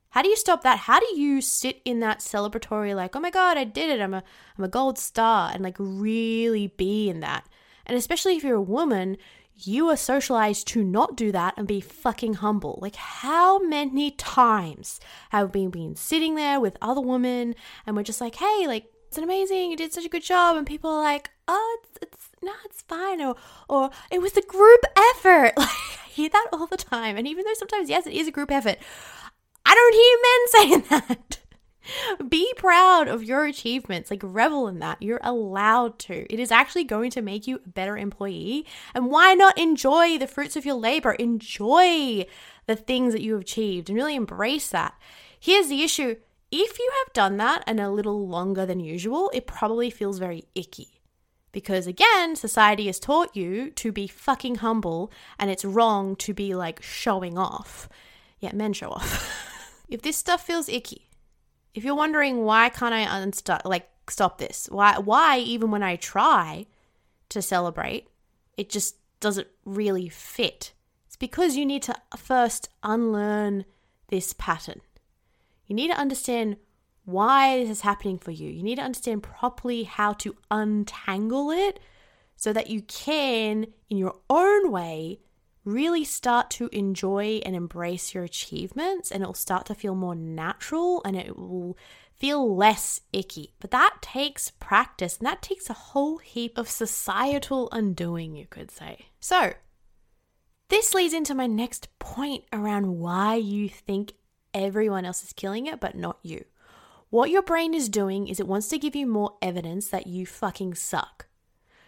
How 0.09 0.21
do 0.21 0.29
you 0.29 0.37
stop 0.37 0.63
that? 0.63 0.79
How 0.79 0.99
do 0.99 1.19
you 1.19 1.41
sit 1.41 1.81
in 1.83 1.99
that 1.99 2.19
celebratory, 2.19 2.95
like, 2.95 3.15
oh 3.15 3.19
my 3.19 3.29
God, 3.29 3.57
I 3.57 3.65
did 3.65 3.89
it, 3.89 4.01
I'm 4.01 4.13
a, 4.13 4.23
I'm 4.57 4.63
a 4.63 4.69
gold 4.69 4.97
star, 4.97 5.51
and 5.53 5.63
like 5.63 5.75
really 5.77 6.67
be 6.67 7.09
in 7.09 7.19
that? 7.21 7.47
And 7.85 7.97
especially 7.97 8.35
if 8.35 8.43
you're 8.43 8.55
a 8.55 8.61
woman, 8.61 9.17
you 9.57 9.89
are 9.89 9.97
socialized 9.97 10.67
to 10.67 10.83
not 10.83 11.15
do 11.15 11.31
that 11.31 11.53
and 11.57 11.67
be 11.67 11.81
fucking 11.81 12.35
humble. 12.35 12.79
Like, 12.81 12.95
how 12.95 13.59
many 13.59 14.11
times 14.11 14.99
have 15.29 15.53
we 15.53 15.67
been 15.67 15.95
sitting 15.95 16.35
there 16.35 16.59
with 16.59 16.77
other 16.81 17.01
women 17.01 17.55
and 17.85 17.95
we're 17.95 18.03
just 18.03 18.21
like, 18.21 18.35
hey, 18.35 18.65
like, 18.67 18.91
it's 19.07 19.17
amazing, 19.17 19.71
you 19.71 19.77
did 19.77 19.93
such 19.93 20.05
a 20.05 20.09
good 20.09 20.23
job, 20.23 20.57
and 20.57 20.67
people 20.67 20.89
are 20.89 21.01
like, 21.01 21.29
oh, 21.47 21.79
it's, 21.81 21.99
it's 22.01 22.27
no, 22.41 22.51
it's 22.65 22.81
fine, 22.81 23.21
or 23.21 23.35
or 23.69 23.89
it 24.11 24.21
was 24.21 24.35
a 24.35 24.41
group 24.41 24.81
effort. 25.15 25.53
Like, 25.57 25.69
I 25.69 26.07
hear 26.09 26.29
that 26.29 26.47
all 26.53 26.67
the 26.67 26.77
time, 26.77 27.15
and 27.17 27.27
even 27.27 27.45
though 27.45 27.53
sometimes 27.53 27.89
yes, 27.89 28.07
it 28.07 28.13
is 28.13 28.27
a 28.27 28.31
group 28.31 28.51
effort, 28.51 28.77
I 29.65 29.73
don't 29.73 29.93
hear 29.93 30.81
men 30.81 30.89
saying 30.89 31.17
that. 31.29 31.44
Be 32.29 32.53
proud 32.57 33.07
of 33.07 33.23
your 33.23 33.45
achievements, 33.45 34.11
like 34.11 34.21
revel 34.23 34.67
in 34.67 34.79
that. 34.79 35.01
You're 35.01 35.19
allowed 35.23 35.99
to. 35.99 36.31
It 36.33 36.39
is 36.39 36.51
actually 36.51 36.83
going 36.83 37.11
to 37.11 37.21
make 37.21 37.47
you 37.47 37.57
a 37.57 37.69
better 37.69 37.97
employee. 37.97 38.65
And 38.93 39.09
why 39.09 39.33
not 39.33 39.57
enjoy 39.57 40.17
the 40.17 40.27
fruits 40.27 40.55
of 40.55 40.65
your 40.65 40.75
labor? 40.75 41.13
Enjoy 41.13 42.25
the 42.65 42.75
things 42.75 43.13
that 43.13 43.21
you 43.21 43.33
have 43.33 43.41
achieved 43.41 43.89
and 43.89 43.97
really 43.97 44.15
embrace 44.15 44.69
that. 44.69 44.95
Here's 45.39 45.67
the 45.67 45.83
issue 45.83 46.15
if 46.51 46.79
you 46.79 46.91
have 47.03 47.13
done 47.13 47.37
that 47.37 47.63
and 47.67 47.79
a 47.79 47.89
little 47.89 48.27
longer 48.27 48.65
than 48.65 48.79
usual, 48.79 49.31
it 49.33 49.47
probably 49.47 49.89
feels 49.89 50.19
very 50.19 50.45
icky. 50.53 51.01
Because 51.51 51.87
again, 51.87 52.35
society 52.35 52.87
has 52.87 52.99
taught 52.99 53.35
you 53.35 53.71
to 53.71 53.91
be 53.91 54.07
fucking 54.07 54.55
humble 54.55 55.11
and 55.39 55.49
it's 55.49 55.65
wrong 55.65 56.15
to 56.17 56.33
be 56.33 56.53
like 56.53 56.81
showing 56.81 57.37
off. 57.37 57.89
Yeah, 58.39 58.53
men 58.53 58.73
show 58.73 58.89
off. 58.89 59.83
if 59.89 60.01
this 60.01 60.17
stuff 60.17 60.45
feels 60.45 60.69
icky, 60.69 61.04
if 61.75 61.83
you're 61.83 61.93
wondering 61.93 62.43
why 62.43 62.69
can't 62.69 62.93
I 62.93 63.01
unstop 63.01 63.61
like 63.65 63.87
stop 64.09 64.39
this? 64.39 64.67
Why 64.71 64.97
why 64.97 65.39
even 65.39 65.69
when 65.69 65.83
I 65.83 65.97
try 65.97 66.65
to 67.29 67.41
celebrate, 67.41 68.07
it 68.57 68.69
just 68.69 68.95
doesn't 69.19 69.47
really 69.65 70.09
fit. 70.09 70.73
It's 71.05 71.17
because 71.17 71.55
you 71.55 71.65
need 71.65 71.83
to 71.83 71.95
first 72.17 72.69
unlearn 72.81 73.65
this 74.07 74.33
pattern. 74.33 74.81
You 75.67 75.75
need 75.75 75.89
to 75.89 75.99
understand 75.99 76.57
why 77.03 77.59
this 77.59 77.69
is 77.69 77.81
happening 77.81 78.17
for 78.17 78.31
you. 78.31 78.49
You 78.49 78.63
need 78.63 78.75
to 78.75 78.83
understand 78.83 79.23
properly 79.23 79.83
how 79.83 80.13
to 80.13 80.35
untangle 80.49 81.51
it 81.51 81.79
so 82.35 82.53
that 82.53 82.69
you 82.69 82.81
can, 82.83 83.67
in 83.89 83.97
your 83.97 84.15
own 84.29 84.71
way, 84.71 85.19
really 85.65 86.03
start 86.03 86.49
to 86.51 86.69
enjoy 86.71 87.41
and 87.45 87.55
embrace 87.55 88.13
your 88.13 88.23
achievements 88.23 89.11
and 89.11 89.23
it 89.23 89.25
will 89.25 89.33
start 89.33 89.65
to 89.65 89.75
feel 89.75 89.95
more 89.95 90.15
natural 90.15 91.01
and 91.03 91.15
it 91.15 91.37
will 91.37 91.77
feel 92.13 92.55
less 92.55 93.01
icky. 93.11 93.53
But 93.59 93.71
that 93.71 93.97
takes 94.01 94.51
practice 94.51 95.17
and 95.17 95.27
that 95.27 95.41
takes 95.41 95.69
a 95.69 95.73
whole 95.73 96.19
heap 96.19 96.57
of 96.57 96.69
societal 96.69 97.67
undoing, 97.71 98.35
you 98.35 98.45
could 98.47 98.71
say. 98.71 99.07
So, 99.19 99.53
this 100.69 100.93
leads 100.93 101.13
into 101.13 101.35
my 101.35 101.47
next 101.47 101.89
point 101.99 102.43
around 102.53 102.99
why 102.99 103.35
you 103.35 103.69
think 103.69 104.13
everyone 104.53 105.05
else 105.05 105.23
is 105.23 105.33
killing 105.33 105.67
it, 105.67 105.79
but 105.79 105.95
not 105.95 106.19
you. 106.23 106.45
What 107.09 107.29
your 107.29 107.43
brain 107.43 107.73
is 107.73 107.89
doing 107.89 108.27
is 108.27 108.39
it 108.39 108.47
wants 108.47 108.67
to 108.69 108.79
give 108.79 108.95
you 108.95 109.05
more 109.05 109.37
evidence 109.41 109.87
that 109.89 110.07
you 110.07 110.25
fucking 110.25 110.75
suck. 110.75 111.27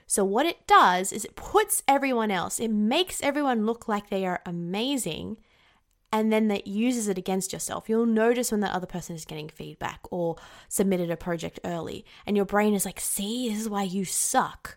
So, 0.08 0.24
what 0.24 0.46
it 0.46 0.66
does 0.66 1.12
is 1.12 1.26
it 1.26 1.36
puts 1.36 1.84
everyone 1.88 2.32
else, 2.32 2.60
it 2.60 2.72
makes 2.72 3.22
everyone 3.22 3.66
look 3.66 3.90
like 3.90 4.10
they 4.10 4.26
are 4.26 4.42
amazing, 4.46 5.38
and 6.14 6.32
then 6.32 6.48
that 6.48 6.66
uses 6.66 7.10
it 7.10 7.18
against 7.18 7.52
yourself. 7.52 7.90
You'll 7.90 8.06
notice 8.06 8.50
when 8.50 8.62
that 8.62 8.74
other 8.74 8.88
person 8.88 9.18
is 9.18 9.26
getting 9.26 9.50
feedback 9.50 10.00
or 10.10 10.38
submitted 10.70 11.12
a 11.12 11.18
project 11.18 11.60
early, 11.66 12.06
and 12.26 12.38
your 12.38 12.46
brain 12.46 12.74
is 12.74 12.86
like, 12.86 13.02
see, 13.02 13.50
this 13.50 13.60
is 13.60 13.70
why 13.70 13.84
you 13.84 14.06
suck. 14.06 14.77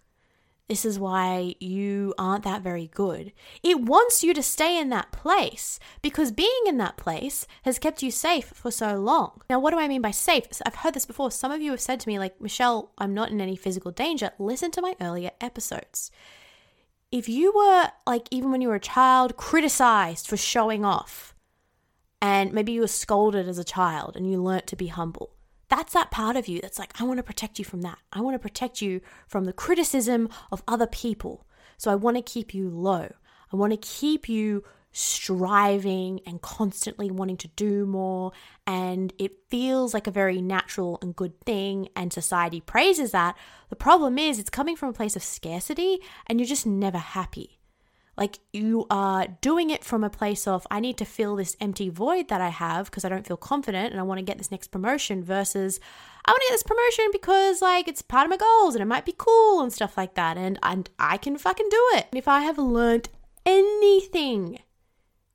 This 0.71 0.85
is 0.85 1.01
why 1.01 1.57
you 1.59 2.15
aren't 2.17 2.45
that 2.45 2.63
very 2.63 2.87
good. 2.87 3.33
It 3.61 3.81
wants 3.81 4.23
you 4.23 4.33
to 4.33 4.41
stay 4.41 4.79
in 4.79 4.89
that 4.91 5.11
place 5.11 5.81
because 6.01 6.31
being 6.31 6.63
in 6.65 6.79
that 6.79 6.97
place 6.97 7.45
has 7.65 7.81
kept 7.81 8.05
you 8.05 8.13
safe 8.13 8.53
for 8.55 8.71
so 8.71 8.95
long. 8.95 9.43
Now, 9.51 9.59
what 9.59 9.73
do 9.73 9.81
I 9.81 9.89
mean 9.89 10.01
by 10.01 10.13
safe? 10.13 10.45
I've 10.65 10.77
heard 10.77 10.95
this 10.95 11.07
before. 11.07 11.33
Some 11.33 11.51
of 11.51 11.61
you 11.61 11.73
have 11.73 11.81
said 11.81 11.99
to 11.99 12.09
me, 12.09 12.21
like, 12.21 12.41
Michelle, 12.41 12.93
I'm 12.99 13.13
not 13.13 13.33
in 13.33 13.41
any 13.41 13.57
physical 13.57 13.91
danger. 13.91 14.31
Listen 14.39 14.71
to 14.71 14.81
my 14.81 14.95
earlier 15.01 15.33
episodes. 15.41 16.13
If 17.11 17.29
you 17.29 17.53
were, 17.53 17.89
like, 18.07 18.29
even 18.31 18.53
when 18.53 18.61
you 18.61 18.69
were 18.69 18.77
a 18.77 18.81
child, 18.81 19.37
criticized 19.37 20.29
for 20.29 20.37
showing 20.37 20.85
off, 20.85 21.35
and 22.23 22.53
maybe 22.53 22.71
you 22.71 22.83
were 22.83 22.87
scolded 22.87 23.49
as 23.49 23.59
a 23.59 23.65
child 23.65 24.15
and 24.15 24.31
you 24.31 24.41
learnt 24.41 24.69
to 24.69 24.77
be 24.77 24.87
humble, 24.87 25.35
that's 25.71 25.93
that 25.95 26.11
part 26.11 26.37
of 26.37 26.49
you 26.49 26.61
that's 26.61 26.79
like, 26.79 27.01
I 27.01 27.05
want 27.05 27.19
to 27.19 27.23
protect 27.23 27.59
you 27.59 27.65
from 27.65 27.83
that. 27.83 27.99
I 28.13 28.21
want 28.21 28.35
to 28.35 28.39
protect 28.39 28.83
you 28.83 29.01
from 29.27 29.45
the 29.45 29.53
criticism 29.53 30.29
of 30.53 30.63
other 30.69 30.87
people. 30.87 31.47
So 31.79 31.91
I 31.91 31.95
want 31.95 32.17
to 32.17 32.23
keep 32.23 32.53
you 32.53 32.69
low. 32.69 33.09
I 33.53 33.57
want 33.57 33.73
to 33.73 33.77
keep 33.77 34.29
you 34.29 34.65
striving 34.93 36.21
and 36.27 36.43
constantly 36.43 37.11
wanting 37.11 37.37
to 37.39 37.49
do 37.49 37.87
more. 37.87 38.33
And 38.67 39.13
it 39.19 39.33
feels 39.49 39.95
like 39.95 40.09
a 40.09 40.13
very 40.13 40.43
natural 40.43 40.99
and 41.01 41.15
good 41.15 41.41
thing. 41.43 41.89
And 41.95 42.13
society 42.13 42.61
praises 42.61 43.13
that. 43.13 43.37
The 43.69 43.77
problem 43.77 44.19
is, 44.19 44.39
it's 44.39 44.51
coming 44.51 44.77
from 44.77 44.89
a 44.89 44.95
place 44.95 45.15
of 45.15 45.23
scarcity 45.23 46.01
and 46.27 46.41
you're 46.41 46.47
just 46.47 46.67
never 46.67 46.99
happy. 46.99 47.60
Like 48.17 48.39
you 48.53 48.87
are 48.91 49.27
doing 49.41 49.71
it 49.71 49.85
from 49.85 50.05
a 50.05 50.11
place 50.11 50.47
of, 50.47 50.67
I 50.71 50.81
need 50.81 50.99
to 50.99 51.05
fill 51.05 51.37
this 51.37 51.57
empty 51.61 51.89
void 51.89 52.29
that 52.29 52.41
I 52.41 52.49
have 52.49 52.87
because 52.87 53.05
I 53.05 53.09
don't 53.09 53.27
feel 53.27 53.37
confident 53.37 53.93
and 53.93 54.01
I 54.01 54.03
want 54.03 54.19
to 54.19 54.25
get 54.25 54.39
this 54.39 54.51
next 54.51 54.69
promotion 54.69 55.25
versus 55.25 55.81
I 56.25 56.33
want 56.33 56.43
to 56.43 56.49
get 56.49 56.55
this 56.55 56.63
promotion 56.63 57.07
because 57.13 57.63
like 57.63 57.89
it's 57.89 58.03
part 58.03 58.27
of 58.27 58.31
my 58.31 58.37
goals 58.37 58.75
and 58.75 58.83
it 58.83 58.87
might 58.87 59.07
be 59.07 59.15
cool 59.17 59.63
and 59.63 59.73
stuff 59.73 59.97
like 59.97 60.15
that. 60.15 60.37
And, 60.37 60.59
and 60.63 60.91
I 60.99 61.17
can 61.17 61.39
fucking 61.39 61.69
do 61.71 61.89
it. 61.95 62.07
And 62.11 62.19
if 62.19 62.29
I 62.29 62.41
have 62.41 62.59
learned 62.59 63.09
anything 63.47 64.59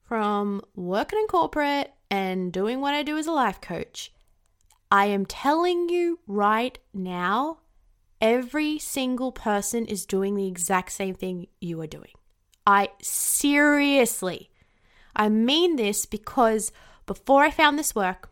from 0.04 0.62
working 0.76 1.20
in 1.20 1.28
corporate 1.28 1.94
and 2.12 2.54
doing 2.54 2.82
what 2.82 2.94
I 2.94 3.04
do 3.04 3.18
as 3.18 3.26
a 3.26 3.32
life 3.32 3.62
coach, 3.62 4.12
I 4.92 5.08
am 5.08 5.26
telling 5.26 5.90
you 5.90 6.20
right 6.28 6.78
now, 6.94 7.60
every 8.22 8.78
single 8.80 9.32
person 9.32 9.86
is 9.86 10.06
doing 10.06 10.36
the 10.36 10.48
exact 10.48 10.92
same 10.92 11.16
thing 11.16 11.48
you 11.60 11.82
are 11.82 11.88
doing. 11.88 12.12
I 12.66 12.90
seriously, 13.02 14.50
I 15.16 15.30
mean 15.30 15.76
this 15.76 16.06
because 16.06 16.72
before 17.06 17.44
I 17.44 17.52
found 17.52 17.78
this 17.78 17.96
work, 17.96 18.30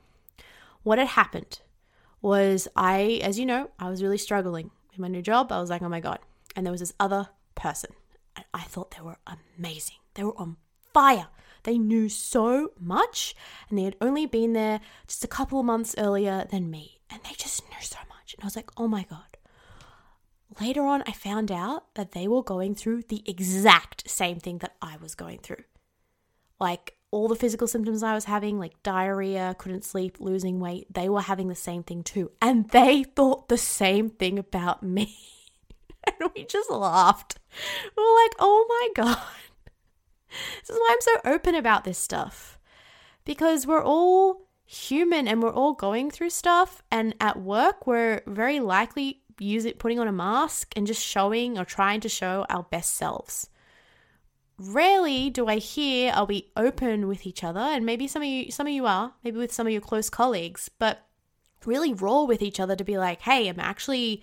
what 0.84 0.98
had 0.98 1.10
happened 1.10 1.60
was 2.22 2.68
I, 2.76 3.20
as 3.24 3.38
you 3.38 3.46
know, 3.46 3.70
I 3.80 3.90
was 3.90 4.02
really 4.02 4.18
struggling 4.18 4.72
in 4.96 5.02
my 5.02 5.08
new 5.08 5.22
job. 5.22 5.52
I 5.52 5.60
was 5.60 5.70
like, 5.70 5.82
oh 5.82 5.90
my 5.90 6.00
God. 6.00 6.20
And 6.56 6.66
there 6.66 6.72
was 6.72 6.82
this 6.82 6.94
other 7.00 7.30
person. 7.56 7.92
And 8.36 8.46
I 8.54 8.62
thought 8.62 8.92
they 8.92 9.04
were 9.04 9.18
amazing. 9.28 9.98
They 10.16 10.24
were 10.24 10.38
on 10.40 10.58
fire. 10.94 11.28
They 11.64 11.78
knew 11.78 12.10
so 12.10 12.72
much 12.80 13.36
and 13.70 13.78
they 13.78 13.84
had 13.84 13.96
only 14.02 14.26
been 14.26 14.54
there 14.54 14.82
just 15.08 15.24
a 15.24 15.28
couple 15.28 15.60
of 15.60 15.66
months 15.66 15.96
earlier 15.98 16.46
than 16.50 16.70
me. 16.70 17.00
And 17.10 17.22
they 17.24 17.36
just 17.38 17.64
knew 17.70 17.82
so 17.82 18.00
much. 18.10 18.34
And 18.34 18.44
I 18.44 18.48
was 18.48 18.56
like, 18.56 18.70
oh 18.78 18.88
my 18.88 19.04
God. 19.10 19.33
Later 20.60 20.86
on, 20.86 21.04
I 21.08 21.12
found 21.12 21.52
out 21.52 21.94
that 21.96 22.12
they 22.12 22.28
were 22.28 22.44
going 22.44 22.76
through 22.76 23.04
the 23.04 23.24
exact 23.26 24.10
same 24.10 24.40
thing 24.40 24.60
that 24.60 24.76
I 24.82 24.98
was 24.98 25.16
going 25.16 25.40
through. 25.40 25.64
Like 26.60 26.98
all 27.12 27.28
the 27.28 27.36
physical 27.36 27.68
symptoms 27.68 28.04
I 28.04 28.14
was 28.14 28.26
having, 28.26 28.60
like 28.60 28.82
diarrhea, 28.84 29.56
couldn't 29.58 29.86
sleep, 29.86 30.18
losing 30.20 30.60
weight, 30.60 30.92
they 30.94 31.10
were 31.10 31.22
having 31.22 31.48
the 31.48 31.56
same 31.56 31.84
thing 31.84 32.04
too. 32.04 32.32
And 32.42 32.70
they 32.70 33.04
thought 33.04 33.50
the 33.50 33.58
same 33.58 34.10
thing 34.10 34.40
about 34.40 34.84
me. 34.84 35.16
and 36.04 36.32
we 36.36 36.46
just 36.46 36.70
laughed. 36.70 37.40
We 37.96 38.04
were 38.04 38.22
like, 38.24 38.36
oh 38.40 38.66
my 38.96 39.04
God. 39.04 39.24
This 40.62 40.72
is 40.72 40.78
why 40.80 40.90
I'm 40.92 41.02
so 41.02 41.32
open 41.32 41.56
about 41.56 41.84
this 41.84 41.98
stuff. 41.98 42.58
Because 43.26 43.68
we're 43.68 43.84
all 43.84 44.48
human 44.66 45.28
and 45.28 45.42
we're 45.42 45.54
all 45.54 45.74
going 45.74 46.10
through 46.10 46.32
stuff. 46.32 46.82
And 46.92 47.16
at 47.20 47.40
work, 47.40 47.86
we're 47.86 48.22
very 48.26 48.60
likely 48.60 49.22
use 49.40 49.66
it 49.66 49.80
putting 49.80 50.00
on 50.00 50.08
a 50.08 50.12
mask 50.12 50.74
and 50.76 50.88
just 50.88 51.04
showing 51.04 51.58
or 51.58 51.66
trying 51.66 52.00
to 52.02 52.10
show 52.10 52.46
our 52.50 52.64
best 52.64 52.96
selves. 52.96 53.50
Rarely 54.58 55.30
do 55.30 55.48
I 55.48 55.58
hear 55.58 56.12
are 56.14 56.26
we 56.26 56.52
open 56.56 57.08
with 57.08 57.26
each 57.26 57.44
other, 57.44 57.60
and 57.60 57.86
maybe 57.86 58.08
some 58.08 58.22
of 58.22 58.28
you 58.28 58.52
some 58.52 58.68
of 58.68 58.74
you 58.74 58.86
are, 58.86 59.14
maybe 59.24 59.38
with 59.38 59.52
some 59.52 59.66
of 59.66 59.74
your 59.74 59.82
close 59.82 60.10
colleagues, 60.10 60.70
but 60.80 61.08
really 61.66 61.94
raw 61.94 62.24
with 62.24 62.42
each 62.42 62.60
other 62.60 62.76
to 62.76 62.84
be 62.84 62.98
like, 62.98 63.22
hey, 63.22 63.48
I'm 63.48 63.60
actually 63.60 64.22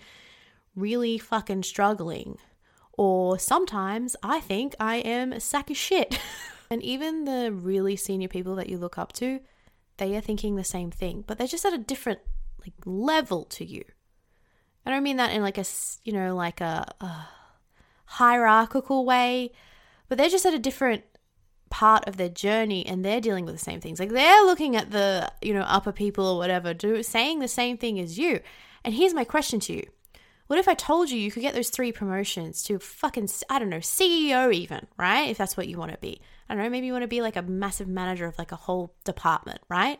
really 0.75 1.17
fucking 1.17 1.63
struggling. 1.63 2.37
Or 2.93 3.39
sometimes 3.39 4.15
I 4.21 4.39
think 4.39 4.75
I 4.79 4.97
am 4.97 5.33
a 5.33 5.39
sack 5.39 5.69
of 5.69 5.77
shit. 5.77 6.19
and 6.69 6.81
even 6.83 7.25
the 7.25 7.51
really 7.51 7.95
senior 7.95 8.27
people 8.27 8.55
that 8.55 8.69
you 8.69 8.77
look 8.77 8.97
up 8.97 9.13
to, 9.13 9.39
they 9.97 10.15
are 10.15 10.21
thinking 10.21 10.55
the 10.55 10.63
same 10.63 10.91
thing, 10.91 11.23
but 11.25 11.37
they're 11.37 11.47
just 11.47 11.65
at 11.65 11.73
a 11.73 11.77
different 11.77 12.19
like 12.59 12.73
level 12.85 13.45
to 13.45 13.65
you. 13.65 13.83
I 14.85 14.91
don't 14.91 15.03
mean 15.03 15.17
that 15.17 15.31
in 15.31 15.41
like 15.41 15.57
a, 15.57 15.65
you 16.03 16.13
know, 16.13 16.35
like 16.35 16.61
a, 16.61 16.93
a 16.99 17.27
hierarchical 18.05 19.05
way, 19.05 19.51
but 20.09 20.17
they're 20.17 20.29
just 20.29 20.45
at 20.45 20.53
a 20.53 20.59
different 20.59 21.03
part 21.69 22.07
of 22.07 22.17
their 22.17 22.29
journey 22.29 22.85
and 22.85 23.03
they're 23.03 23.21
dealing 23.21 23.45
with 23.45 23.55
the 23.55 23.63
same 23.63 23.79
things. 23.79 23.99
Like 23.99 24.09
they're 24.09 24.43
looking 24.43 24.75
at 24.75 24.91
the, 24.91 25.31
you 25.41 25.53
know, 25.53 25.61
upper 25.61 25.91
people 25.91 26.25
or 26.25 26.37
whatever, 26.37 26.73
do 26.73 27.01
saying 27.01 27.39
the 27.39 27.47
same 27.47 27.77
thing 27.77 27.99
as 27.99 28.19
you. 28.19 28.41
And 28.83 28.93
here's 28.93 29.13
my 29.13 29.23
question 29.23 29.59
to 29.61 29.73
you. 29.73 29.83
What 30.47 30.59
if 30.59 30.67
I 30.67 30.73
told 30.73 31.09
you 31.09 31.17
you 31.17 31.31
could 31.31 31.41
get 31.41 31.53
those 31.53 31.69
three 31.69 31.93
promotions 31.93 32.61
to 32.63 32.77
fucking, 32.77 33.29
I 33.49 33.57
don't 33.57 33.69
know, 33.69 33.77
CEO 33.77 34.53
even, 34.53 34.85
right? 34.97 35.29
If 35.29 35.37
that's 35.37 35.55
what 35.55 35.69
you 35.69 35.77
want 35.77 35.93
to 35.93 35.97
be. 35.99 36.19
I 36.49 36.53
don't 36.53 36.63
know, 36.63 36.69
maybe 36.69 36.87
you 36.87 36.91
want 36.91 37.03
to 37.03 37.07
be 37.07 37.21
like 37.21 37.37
a 37.37 37.41
massive 37.41 37.87
manager 37.87 38.25
of 38.25 38.37
like 38.37 38.51
a 38.51 38.57
whole 38.57 38.93
department, 39.05 39.61
right? 39.69 39.99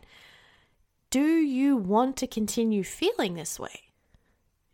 Do 1.09 1.23
you 1.23 1.77
want 1.77 2.17
to 2.17 2.27
continue 2.27 2.83
feeling 2.83 3.35
this 3.35 3.57
way? 3.57 3.90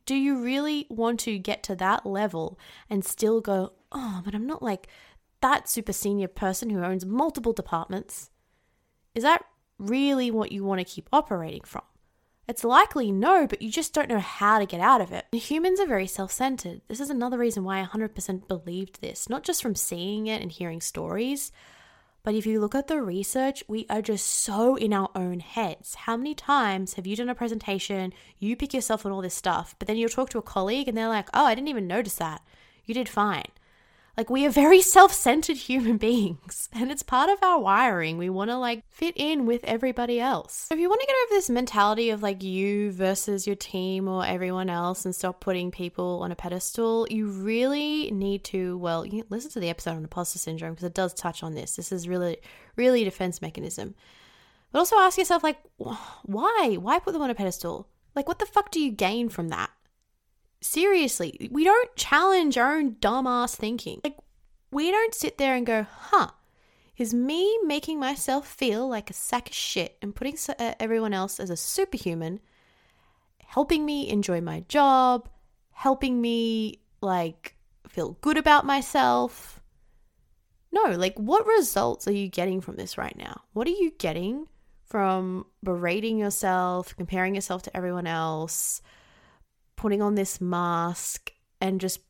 Do 0.08 0.16
you 0.16 0.42
really 0.42 0.88
want 0.90 1.20
to 1.22 1.38
get 1.38 1.64
to 1.64 1.76
that 1.76 2.06
level 2.06 2.58
and 2.90 3.04
still 3.04 3.42
go, 3.42 3.74
oh, 3.92 4.22
but 4.24 4.34
I'm 4.34 4.48
not 4.48 4.64
like 4.64 4.88
that 5.42 5.70
super 5.70 5.92
senior 5.92 6.30
person 6.30 6.70
who 6.70 6.82
owns 6.82 7.06
multiple 7.06 7.52
departments? 7.52 8.32
Is 9.14 9.24
that 9.24 9.44
really 9.78 10.32
what 10.32 10.54
you 10.54 10.64
want 10.64 10.80
to 10.80 10.86
keep 10.86 11.10
operating 11.12 11.64
from? 11.66 11.82
It's 12.48 12.64
likely 12.64 13.12
no, 13.12 13.46
but 13.46 13.62
you 13.62 13.70
just 13.70 13.94
don't 13.94 14.08
know 14.08 14.20
how 14.20 14.60
to 14.60 14.66
get 14.66 14.80
out 14.80 15.02
of 15.02 15.12
it. 15.12 15.26
Humans 15.34 15.82
are 15.82 15.86
very 15.86 16.08
self 16.08 16.32
centered. 16.32 16.82
This 16.88 17.02
is 17.02 17.10
another 17.10 17.38
reason 17.38 17.66
why 17.66 17.82
I 17.82 17.86
100% 17.86 18.48
believed 18.48 19.02
this, 19.02 19.28
not 19.28 19.44
just 19.44 19.62
from 19.62 19.76
seeing 19.76 20.28
it 20.28 20.42
and 20.42 20.54
hearing 20.54 20.80
stories, 20.80 21.52
but 22.28 22.36
if 22.36 22.46
you 22.46 22.60
look 22.60 22.76
at 22.76 22.88
the 22.88 23.02
research, 23.02 23.64
we 23.70 23.86
are 23.90 24.02
just 24.02 24.26
so 24.26 24.76
in 24.76 24.92
our 24.92 25.10
own 25.16 25.40
heads. 25.40 25.96
How 25.96 26.18
many 26.18 26.36
times 26.36 26.96
have 26.96 27.08
you 27.08 27.16
done 27.16 27.30
a 27.30 27.34
presentation, 27.34 28.12
you 28.38 28.58
pick 28.58 28.74
yourself 28.74 29.06
on 29.06 29.14
all 29.14 29.22
this 29.22 29.34
stuff, 29.34 29.76
but 29.80 29.88
then 29.88 29.96
you'll 29.96 30.10
talk 30.10 30.30
to 30.32 30.38
a 30.38 30.42
colleague 30.42 30.90
and 30.90 30.98
they're 30.98 31.08
like, 31.08 31.30
oh, 31.34 31.46
I 31.46 31.56
didn't 31.56 31.70
even 31.70 31.88
notice 31.88 32.16
that. 32.16 32.42
You 32.84 32.94
did 32.94 33.08
fine. 33.08 33.46
Like, 34.18 34.32
we 34.32 34.48
are 34.48 34.50
very 34.50 34.82
self 34.98 35.14
centered 35.14 35.58
human 35.58 35.98
beings, 35.98 36.70
and 36.74 36.92
it's 36.92 37.04
part 37.04 37.30
of 37.30 37.44
our 37.44 37.60
wiring. 37.60 38.18
We 38.18 38.32
want 38.32 38.50
to 38.50 38.58
like 38.58 38.84
fit 38.90 39.14
in 39.16 39.46
with 39.46 39.64
everybody 39.64 40.20
else. 40.20 40.68
If 40.72 40.80
you 40.80 40.90
want 40.90 41.02
to 41.02 41.08
get 41.08 41.16
over 41.26 41.36
this 41.36 41.50
mentality 41.52 42.10
of 42.10 42.24
like 42.24 42.42
you 42.42 42.92
versus 42.92 43.46
your 43.46 43.56
team 43.56 44.08
or 44.08 44.26
everyone 44.26 44.72
else 44.72 45.06
and 45.06 45.16
stop 45.16 45.40
putting 45.40 45.70
people 45.70 46.22
on 46.24 46.32
a 46.32 46.36
pedestal, 46.36 47.06
you 47.12 47.28
really 47.28 48.10
need 48.10 48.44
to, 48.46 48.78
well, 48.80 49.06
you 49.06 49.24
listen 49.30 49.52
to 49.52 49.60
the 49.60 49.70
episode 49.70 49.92
on 49.92 49.98
imposter 49.98 50.40
syndrome 50.40 50.74
because 50.74 50.86
it 50.86 50.96
does 50.96 51.14
touch 51.14 51.44
on 51.44 51.54
this. 51.54 51.76
This 51.76 51.92
is 51.92 52.10
really, 52.10 52.38
really 52.76 53.04
a 53.04 53.06
defense 53.06 53.40
mechanism. 53.40 53.94
But 54.72 54.80
also 54.80 54.98
ask 54.98 55.18
yourself, 55.18 55.44
like, 55.44 55.60
why? 55.78 56.78
Why 56.80 57.00
put 57.00 57.14
them 57.14 57.22
on 57.22 57.30
a 57.30 57.36
pedestal? 57.36 57.88
Like, 58.16 58.28
what 58.28 58.40
the 58.40 58.48
fuck 58.48 58.72
do 58.72 58.80
you 58.80 58.92
gain 58.92 59.30
from 59.30 59.50
that? 59.50 59.70
Seriously, 60.62 61.50
we 61.52 61.64
don't 61.64 61.96
challenge 61.96 62.58
our 62.58 62.76
own 62.76 62.96
dumbass 62.96 63.56
thinking. 63.56 64.02
Like, 64.04 64.18
we 64.72 64.92
don't 64.92 65.14
sit 65.14 65.38
there 65.38 65.56
and 65.56 65.66
go, 65.66 65.86
huh, 65.90 66.30
is 66.98 67.14
me 67.14 67.60
making 67.64 68.00
myself 68.00 68.48
feel 68.48 68.88
like 68.88 69.10
a 69.10 69.14
sack 69.14 69.50
of 69.50 69.56
shit 69.56 69.98
and 70.02 70.16
putting 70.16 70.38
uh, 70.60 70.74
everyone 70.80 71.14
else 71.14 71.40
as 71.40 71.50
a 71.50 71.58
superhuman 71.58 72.40
helping 73.46 73.86
me 73.86 74.10
enjoy 74.10 74.42
my 74.42 74.62
job, 74.68 75.30
helping 75.72 76.20
me 76.22 76.80
like 77.02 77.56
feel 77.88 78.18
good 78.22 78.38
about 78.38 78.66
myself? 78.66 79.62
No, 80.72 80.92
like, 80.92 81.18
what 81.18 81.48
results 81.48 82.08
are 82.08 82.14
you 82.14 82.28
getting 82.28 82.62
from 82.62 82.76
this 82.76 82.98
right 82.98 83.16
now? 83.18 83.42
What 83.54 83.68
are 83.68 83.72
you 83.72 83.92
getting 83.98 84.48
from 84.86 85.46
berating 85.64 86.18
yourself, 86.18 86.96
comparing 86.96 87.36
yourself 87.36 87.64
to 87.64 87.78
everyone 87.78 88.08
else? 88.08 88.82
Putting 89.78 90.02
on 90.02 90.16
this 90.16 90.42
mask 90.42 91.32
and 91.62 91.80
just 91.80 92.02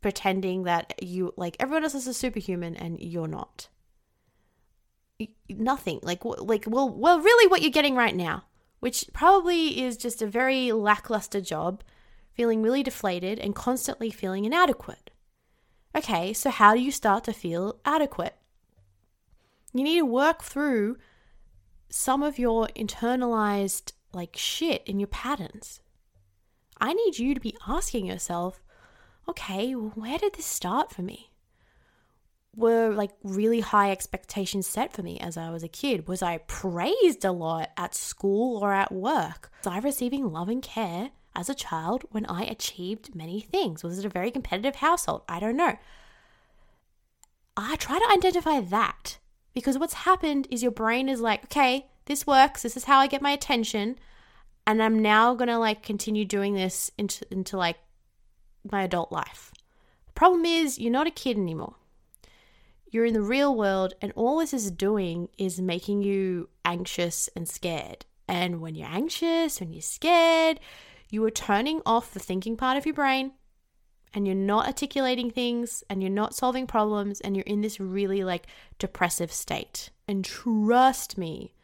pretending 0.00 0.62
that 0.62 0.94
you 1.02 1.34
like 1.36 1.56
everyone 1.58 1.82
else 1.82 1.94
is 1.94 2.06
a 2.06 2.14
superhuman 2.14 2.76
and 2.76 3.00
you're 3.00 3.26
not. 3.26 3.68
Nothing. 5.48 5.98
Like 6.02 6.24
like 6.24 6.64
well 6.68 6.88
well 6.88 7.18
really 7.18 7.50
what 7.50 7.62
you're 7.62 7.70
getting 7.70 7.96
right 7.96 8.14
now 8.14 8.44
which 8.78 9.04
probably 9.12 9.82
is 9.82 9.98
just 9.98 10.22
a 10.22 10.26
very 10.26 10.72
lackluster 10.72 11.40
job 11.40 11.82
feeling 12.32 12.62
really 12.62 12.82
deflated 12.82 13.38
and 13.38 13.54
constantly 13.54 14.10
feeling 14.10 14.44
inadequate. 14.44 15.10
Okay 15.96 16.32
so 16.32 16.50
how 16.50 16.74
do 16.74 16.80
you 16.80 16.92
start 16.92 17.24
to 17.24 17.32
feel 17.32 17.80
adequate? 17.84 18.36
You 19.72 19.84
need 19.84 19.98
to 19.98 20.06
work 20.06 20.42
through 20.42 20.96
some 21.88 22.22
of 22.22 22.38
your 22.38 22.68
internalized 22.68 23.92
like 24.12 24.36
shit 24.36 24.82
in 24.86 24.98
your 24.98 25.06
patterns 25.06 25.80
I 26.80 26.94
need 26.94 27.18
you 27.18 27.34
to 27.34 27.40
be 27.40 27.56
asking 27.66 28.06
yourself, 28.06 28.62
okay, 29.28 29.72
where 29.72 30.18
did 30.18 30.34
this 30.34 30.46
start 30.46 30.90
for 30.90 31.02
me? 31.02 31.30
Were 32.56 32.90
like 32.90 33.12
really 33.22 33.60
high 33.60 33.92
expectations 33.92 34.66
set 34.66 34.92
for 34.92 35.02
me 35.02 35.20
as 35.20 35.36
I 35.36 35.50
was 35.50 35.62
a 35.62 35.68
kid? 35.68 36.08
Was 36.08 36.22
I 36.22 36.38
praised 36.38 37.24
a 37.24 37.32
lot 37.32 37.70
at 37.76 37.94
school 37.94 38.58
or 38.62 38.72
at 38.72 38.90
work? 38.90 39.50
Was 39.64 39.72
I 39.72 39.78
receiving 39.78 40.32
love 40.32 40.48
and 40.48 40.62
care 40.62 41.10
as 41.36 41.48
a 41.48 41.54
child 41.54 42.04
when 42.10 42.26
I 42.26 42.42
achieved 42.42 43.14
many 43.14 43.40
things? 43.40 43.84
Was 43.84 43.98
it 43.98 44.04
a 44.04 44.08
very 44.08 44.30
competitive 44.30 44.76
household? 44.76 45.22
I 45.28 45.38
don't 45.38 45.56
know. 45.56 45.76
I 47.56 47.76
try 47.76 47.98
to 47.98 48.12
identify 48.12 48.60
that 48.60 49.18
because 49.54 49.78
what's 49.78 49.94
happened 49.94 50.48
is 50.50 50.62
your 50.62 50.72
brain 50.72 51.08
is 51.08 51.20
like, 51.20 51.44
okay, 51.44 51.86
this 52.06 52.26
works. 52.26 52.62
This 52.62 52.76
is 52.76 52.84
how 52.84 52.98
I 52.98 53.06
get 53.06 53.22
my 53.22 53.30
attention 53.30 53.96
and 54.66 54.82
I'm 54.82 55.00
now 55.00 55.34
gonna 55.34 55.58
like 55.58 55.82
continue 55.82 56.24
doing 56.24 56.54
this 56.54 56.90
into 56.98 57.24
into 57.30 57.56
like 57.56 57.78
my 58.70 58.82
adult 58.82 59.10
life. 59.10 59.52
The 60.06 60.12
problem 60.12 60.44
is 60.44 60.78
you're 60.78 60.92
not 60.92 61.06
a 61.06 61.12
kid 61.12 61.36
anymore. 61.36 61.76
You're 62.90 63.06
in 63.06 63.14
the 63.14 63.22
real 63.22 63.54
world, 63.54 63.94
and 64.02 64.12
all 64.16 64.38
this 64.38 64.52
is 64.52 64.70
doing 64.70 65.28
is 65.38 65.60
making 65.60 66.02
you 66.02 66.48
anxious 66.64 67.28
and 67.36 67.48
scared. 67.48 68.04
And 68.26 68.60
when 68.60 68.74
you're 68.74 68.88
anxious, 68.88 69.60
when 69.60 69.72
you're 69.72 69.82
scared, 69.82 70.58
you 71.08 71.24
are 71.24 71.30
turning 71.30 71.82
off 71.84 72.12
the 72.12 72.20
thinking 72.20 72.56
part 72.56 72.76
of 72.76 72.86
your 72.86 72.94
brain 72.94 73.32
and 74.14 74.26
you're 74.26 74.36
not 74.36 74.66
articulating 74.66 75.30
things 75.30 75.84
and 75.88 76.02
you're 76.02 76.10
not 76.10 76.34
solving 76.34 76.66
problems 76.66 77.20
and 77.20 77.36
you're 77.36 77.44
in 77.44 77.60
this 77.60 77.80
really 77.80 78.24
like 78.24 78.46
depressive 78.78 79.32
state. 79.32 79.90
And 80.08 80.24
trust 80.24 81.16
me, 81.16 81.54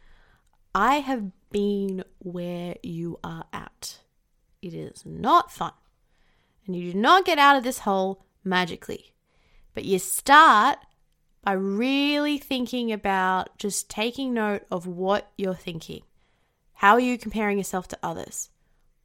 I 0.76 0.96
have 0.96 1.30
been 1.50 2.04
where 2.18 2.76
you 2.82 3.18
are 3.24 3.46
at. 3.50 4.00
It 4.60 4.74
is 4.74 5.06
not 5.06 5.50
fun. 5.50 5.72
And 6.66 6.76
you 6.76 6.92
do 6.92 6.98
not 6.98 7.24
get 7.24 7.38
out 7.38 7.56
of 7.56 7.64
this 7.64 7.78
hole 7.78 8.26
magically. 8.44 9.14
But 9.72 9.86
you 9.86 9.98
start 9.98 10.76
by 11.42 11.52
really 11.52 12.36
thinking 12.36 12.92
about 12.92 13.56
just 13.56 13.88
taking 13.88 14.34
note 14.34 14.66
of 14.70 14.86
what 14.86 15.32
you're 15.38 15.54
thinking. 15.54 16.02
How 16.74 16.92
are 16.92 17.00
you 17.00 17.16
comparing 17.16 17.56
yourself 17.56 17.88
to 17.88 17.98
others? 18.02 18.50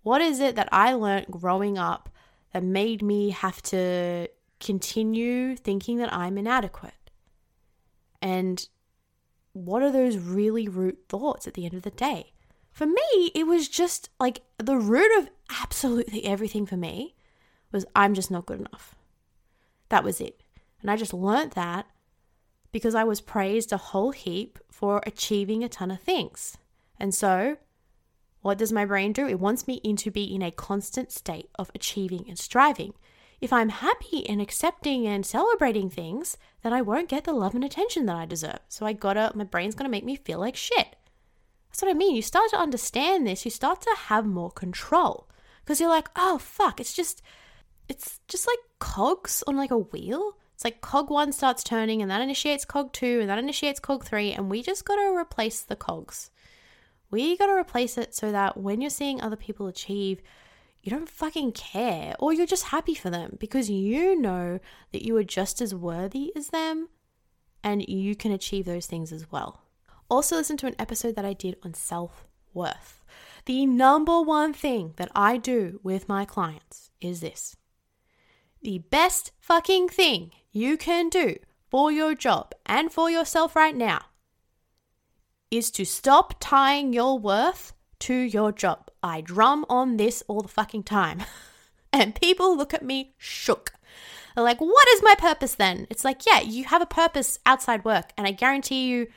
What 0.04 0.20
is 0.20 0.42
it 0.42 0.58
that 0.58 0.68
I 0.74 0.92
learned 0.92 1.28
growing 1.28 1.78
up 1.78 2.10
that 2.52 2.64
made 2.64 3.02
me 3.02 3.30
have 3.30 3.62
to 3.62 4.28
continue 4.60 5.56
thinking 5.56 6.00
that 6.00 6.14
I'm 6.14 6.38
inadequate? 6.38 7.12
And 8.22 8.68
what 9.54 9.84
are 9.84 9.92
those 9.92 10.18
really 10.18 10.68
root 10.68 11.00
thoughts 11.10 11.48
at 11.48 11.54
the 11.54 11.66
end 11.66 11.74
of 11.74 11.82
the 11.82 11.92
day? 11.92 12.34
For 12.72 12.86
me, 12.86 13.32
it 13.36 13.46
was 13.46 13.68
just 13.68 14.10
like 14.20 14.42
the 14.58 14.78
root 14.78 15.12
of 15.20 15.30
absolutely 15.62 16.26
everything 16.26 16.66
for 16.66 16.78
me 16.78 17.16
was 17.72 17.86
I'm 17.96 18.14
just 18.14 18.32
not 18.32 18.46
good 18.46 18.60
enough. 18.60 18.96
That 19.90 20.04
was 20.04 20.22
it. 20.22 20.42
And 20.82 20.90
I 20.90 20.96
just 20.96 21.14
learnt 21.14 21.54
that 21.56 21.86
because 22.72 22.96
I 22.96 23.04
was 23.04 23.22
praised 23.22 23.72
a 23.72 23.78
whole 23.78 24.12
heap 24.12 24.58
for 24.70 25.02
achieving 25.06 25.64
a 25.64 25.70
ton 25.70 25.92
of 25.92 26.02
things. 26.02 26.58
And 27.00 27.14
so, 27.14 27.58
what 28.42 28.58
does 28.58 28.72
my 28.72 28.86
brain 28.86 29.14
do? 29.14 29.28
It 29.28 29.40
wants 29.40 29.68
me 29.68 29.76
in 29.84 29.96
to 29.98 30.12
be 30.12 30.24
in 30.24 30.42
a 30.42 30.52
constant 30.52 31.12
state 31.12 31.50
of 31.60 31.70
achieving 31.76 32.26
and 32.28 32.40
striving. 32.40 32.94
If 33.42 33.52
I'm 33.52 33.70
happy 33.70 34.28
and 34.30 34.40
accepting 34.40 35.08
and 35.08 35.26
celebrating 35.26 35.90
things, 35.90 36.38
then 36.62 36.74
I 36.74 36.82
won't 36.82 37.10
get 37.10 37.24
the 37.24 37.34
love 37.34 37.56
and 37.56 37.64
attention 37.64 38.06
that 38.06 38.16
I 38.16 38.26
deserve. 38.26 38.60
So 38.70 38.86
I 38.86 38.94
gotta, 38.94 39.32
my 39.34 39.44
brain's 39.44 39.74
gonna 39.74 39.90
make 39.90 40.06
me 40.06 40.16
feel 40.16 40.40
like 40.40 40.56
shit. 40.56 40.96
That's 41.70 41.82
what 41.82 41.90
I 41.90 41.96
mean. 41.96 42.16
You 42.16 42.22
start 42.22 42.52
to 42.52 42.60
understand 42.60 43.26
this, 43.26 43.44
you 43.44 43.50
start 43.50 43.82
to 43.82 43.96
have 44.06 44.28
more 44.28 44.52
control. 44.52 45.28
Because 45.64 45.80
you're 45.80 45.90
like, 45.90 46.10
oh 46.16 46.38
fuck, 46.38 46.80
it's 46.80 46.94
just, 46.94 47.24
it's 47.90 48.20
just 48.28 48.46
like 48.46 48.60
cogs 48.78 49.44
on 49.48 49.58
like 49.58 49.72
a 49.72 49.78
wheel. 49.78 50.38
It's 50.54 50.64
like 50.64 50.82
cog 50.82 51.10
one 51.10 51.32
starts 51.32 51.64
turning 51.64 52.04
and 52.04 52.12
that 52.12 52.22
initiates 52.22 52.66
cog 52.66 52.94
two 52.94 53.22
and 53.22 53.30
that 53.32 53.40
initiates 53.40 53.80
cog 53.80 54.04
three, 54.04 54.32
and 54.32 54.52
we 54.52 54.62
just 54.62 54.86
gotta 54.86 55.16
replace 55.18 55.62
the 55.62 55.76
cogs. 55.76 56.30
We 57.10 57.36
gotta 57.38 57.60
replace 57.60 57.98
it 57.98 58.14
so 58.14 58.32
that 58.32 58.58
when 58.58 58.82
you're 58.82 58.92
seeing 58.92 59.20
other 59.20 59.36
people 59.36 59.66
achieve, 59.66 60.22
you 60.84 60.90
don't 60.90 61.10
fucking 61.10 61.52
care 61.52 62.16
or 62.20 62.34
you're 62.34 62.46
just 62.46 62.66
happy 62.66 62.96
for 62.96 63.10
them 63.10 63.38
because 63.40 63.70
you 63.70 64.20
know 64.20 64.60
that 64.92 65.06
you 65.06 65.16
are 65.18 65.24
just 65.24 65.62
as 65.62 65.76
worthy 65.76 66.32
as 66.36 66.48
them 66.48 66.90
and 67.64 67.88
you 67.88 68.16
can 68.16 68.32
achieve 68.32 68.66
those 68.66 68.88
things 68.88 69.12
as 69.12 69.32
well. 69.32 69.62
Also, 70.10 70.36
listen 70.36 70.58
to 70.58 70.68
an 70.68 70.76
episode 70.80 71.16
that 71.16 71.26
I 71.26 71.34
did 71.34 71.58
on 71.64 71.74
self 71.74 72.26
worth. 72.54 73.04
The 73.46 73.66
number 73.66 74.22
one 74.22 74.54
thing 74.54 74.94
that 74.98 75.12
I 75.16 75.38
do 75.38 75.80
with 75.84 76.10
my 76.10 76.26
clients 76.26 76.90
is 77.00 77.22
this 77.22 77.56
the 78.62 78.80
best 78.80 79.32
fucking 79.40 79.90
thing 79.90 80.32
you 80.52 80.78
can 80.78 81.10
do 81.10 81.38
for 81.70 81.92
your 81.92 82.14
job 82.14 82.54
and 82.66 82.92
for 82.92 83.10
yourself 83.10 83.56
right 83.56 83.76
now 83.76 84.02
is 85.50 85.72
to 85.72 85.86
stop 85.86 86.36
tying 86.40 86.94
your 86.94 87.18
worth 87.18 87.74
to 88.02 88.14
your 88.14 88.52
job. 88.52 88.90
I 89.02 89.22
drum 89.22 89.66
on 89.70 89.98
this 89.98 90.24
all 90.28 90.42
the 90.42 90.48
fucking 90.48 90.84
time. 90.84 91.24
and 91.94 92.16
people 92.16 92.56
look 92.56 92.74
at 92.74 92.84
me 92.84 93.14
shook. 93.18 93.74
They're 94.36 94.44
like, 94.44 94.62
what 94.62 94.88
is 94.90 95.04
my 95.04 95.16
purpose 95.18 95.56
then? 95.56 95.88
It's 95.90 96.06
like, 96.06 96.26
yeah, 96.26 96.40
you 96.42 96.66
have 96.66 96.82
a 96.82 96.86
purpose 96.86 97.40
outside 97.46 97.84
work. 97.84 98.12
And 98.18 98.28
I 98.28 98.32
guarantee 98.32 98.88
you, 98.88 99.08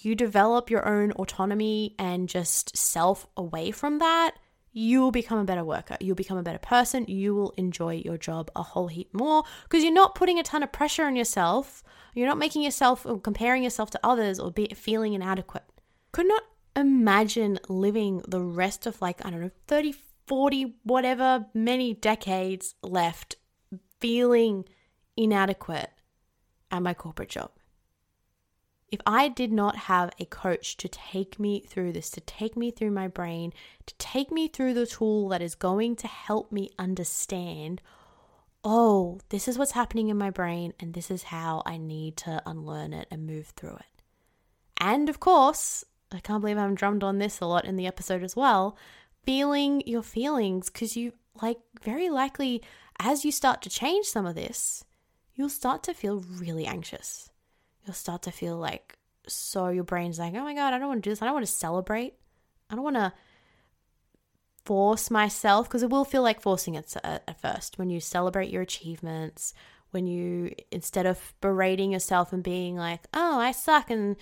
you 0.00 0.14
develop 0.14 0.70
your 0.70 0.86
own 0.86 1.12
autonomy 1.12 1.94
and 1.98 2.28
just 2.28 2.76
self 2.76 3.26
away 3.36 3.70
from 3.70 3.98
that, 3.98 4.32
you 4.72 5.00
will 5.00 5.10
become 5.10 5.38
a 5.38 5.44
better 5.44 5.64
worker. 5.64 5.96
You'll 6.00 6.16
become 6.16 6.36
a 6.36 6.42
better 6.42 6.58
person. 6.58 7.06
You 7.08 7.34
will 7.34 7.54
enjoy 7.56 8.02
your 8.04 8.18
job 8.18 8.50
a 8.54 8.62
whole 8.62 8.88
heap 8.88 9.08
more 9.14 9.42
because 9.62 9.82
you're 9.82 9.92
not 9.92 10.14
putting 10.14 10.38
a 10.38 10.42
ton 10.42 10.62
of 10.62 10.70
pressure 10.70 11.04
on 11.04 11.16
yourself. 11.16 11.82
You're 12.14 12.28
not 12.28 12.36
making 12.36 12.62
yourself 12.62 13.06
or 13.06 13.18
comparing 13.18 13.62
yourself 13.62 13.90
to 13.92 14.00
others 14.04 14.38
or 14.38 14.50
be 14.50 14.68
feeling 14.74 15.14
inadequate. 15.14 15.64
Could 16.12 16.28
not 16.28 16.42
imagine 16.76 17.58
living 17.68 18.22
the 18.28 18.40
rest 18.40 18.86
of 18.86 19.00
like, 19.00 19.24
I 19.24 19.30
don't 19.30 19.40
know, 19.40 19.50
30, 19.66 19.94
40, 20.26 20.76
whatever, 20.84 21.46
many 21.54 21.94
decades 21.94 22.74
left 22.82 23.36
feeling 24.00 24.66
inadequate 25.16 25.90
at 26.70 26.82
my 26.82 26.94
corporate 26.94 27.30
job. 27.30 27.50
If 28.92 29.00
I 29.04 29.28
did 29.28 29.52
not 29.52 29.76
have 29.76 30.12
a 30.20 30.26
coach 30.26 30.76
to 30.76 30.88
take 30.88 31.40
me 31.40 31.60
through 31.60 31.92
this, 31.92 32.08
to 32.10 32.20
take 32.20 32.56
me 32.56 32.70
through 32.70 32.92
my 32.92 33.08
brain, 33.08 33.52
to 33.86 33.94
take 33.98 34.30
me 34.30 34.46
through 34.46 34.74
the 34.74 34.86
tool 34.86 35.28
that 35.30 35.42
is 35.42 35.56
going 35.56 35.96
to 35.96 36.06
help 36.06 36.52
me 36.52 36.70
understand, 36.78 37.82
oh, 38.62 39.18
this 39.30 39.48
is 39.48 39.58
what's 39.58 39.72
happening 39.72 40.08
in 40.08 40.16
my 40.16 40.30
brain, 40.30 40.72
and 40.78 40.94
this 40.94 41.10
is 41.10 41.24
how 41.24 41.62
I 41.66 41.78
need 41.78 42.16
to 42.18 42.40
unlearn 42.46 42.92
it 42.92 43.08
and 43.10 43.26
move 43.26 43.48
through 43.48 43.76
it. 43.76 44.02
And 44.78 45.08
of 45.08 45.18
course, 45.18 45.84
I 46.16 46.20
can't 46.20 46.40
believe 46.40 46.58
I'm 46.58 46.74
drummed 46.74 47.04
on 47.04 47.18
this 47.18 47.40
a 47.40 47.46
lot 47.46 47.64
in 47.64 47.76
the 47.76 47.86
episode 47.86 48.22
as 48.22 48.34
well. 48.34 48.76
Feeling 49.24 49.82
your 49.86 50.02
feelings 50.02 50.70
because 50.70 50.96
you, 50.96 51.12
like, 51.42 51.58
very 51.82 52.08
likely 52.08 52.62
as 52.98 53.24
you 53.24 53.32
start 53.32 53.62
to 53.62 53.68
change 53.68 54.06
some 54.06 54.26
of 54.26 54.34
this, 54.34 54.84
you'll 55.34 55.48
start 55.48 55.82
to 55.84 55.94
feel 55.94 56.24
really 56.38 56.66
anxious. 56.66 57.28
You'll 57.84 57.94
start 57.94 58.22
to 58.22 58.30
feel 58.32 58.56
like, 58.56 58.96
so 59.28 59.68
your 59.68 59.84
brain's 59.84 60.18
like, 60.18 60.34
oh 60.34 60.42
my 60.42 60.54
God, 60.54 60.72
I 60.72 60.78
don't 60.78 60.88
want 60.88 61.02
to 61.02 61.08
do 61.08 61.12
this. 61.12 61.20
I 61.20 61.26
don't 61.26 61.34
want 61.34 61.46
to 61.46 61.52
celebrate. 61.52 62.14
I 62.70 62.74
don't 62.74 62.84
want 62.84 62.96
to 62.96 63.12
force 64.64 65.10
myself 65.10 65.68
because 65.68 65.82
it 65.82 65.90
will 65.90 66.04
feel 66.04 66.22
like 66.22 66.40
forcing 66.40 66.74
it 66.74 66.96
at 67.04 67.40
first 67.40 67.78
when 67.78 67.90
you 67.90 68.00
celebrate 68.00 68.50
your 68.50 68.62
achievements, 68.62 69.54
when 69.90 70.06
you, 70.06 70.52
instead 70.72 71.06
of 71.06 71.34
berating 71.40 71.92
yourself 71.92 72.32
and 72.32 72.42
being 72.42 72.76
like, 72.76 73.06
oh, 73.14 73.38
I 73.38 73.52
suck 73.52 73.90
and 73.90 74.16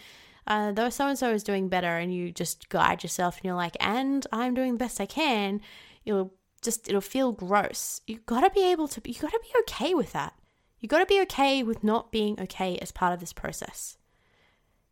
uh, 0.46 0.72
though 0.72 0.90
so 0.90 1.08
and 1.08 1.18
so 1.18 1.30
is 1.30 1.42
doing 1.42 1.68
better, 1.68 1.96
and 1.98 2.14
you 2.14 2.32
just 2.32 2.68
guide 2.68 3.02
yourself 3.02 3.36
and 3.36 3.44
you're 3.44 3.54
like, 3.54 3.76
and 3.80 4.26
I'm 4.32 4.54
doing 4.54 4.72
the 4.72 4.78
best 4.78 5.00
I 5.00 5.06
can, 5.06 5.60
you'll 6.04 6.34
just, 6.62 6.88
it'll 6.88 7.00
feel 7.00 7.32
gross. 7.32 8.00
You 8.06 8.20
gotta 8.26 8.50
be 8.50 8.64
able 8.70 8.88
to, 8.88 9.00
you 9.04 9.14
gotta 9.20 9.40
be 9.42 9.58
okay 9.60 9.94
with 9.94 10.12
that. 10.12 10.34
You 10.80 10.88
gotta 10.88 11.06
be 11.06 11.20
okay 11.22 11.62
with 11.62 11.84
not 11.84 12.12
being 12.12 12.38
okay 12.40 12.76
as 12.78 12.92
part 12.92 13.12
of 13.12 13.20
this 13.20 13.32
process. 13.32 13.96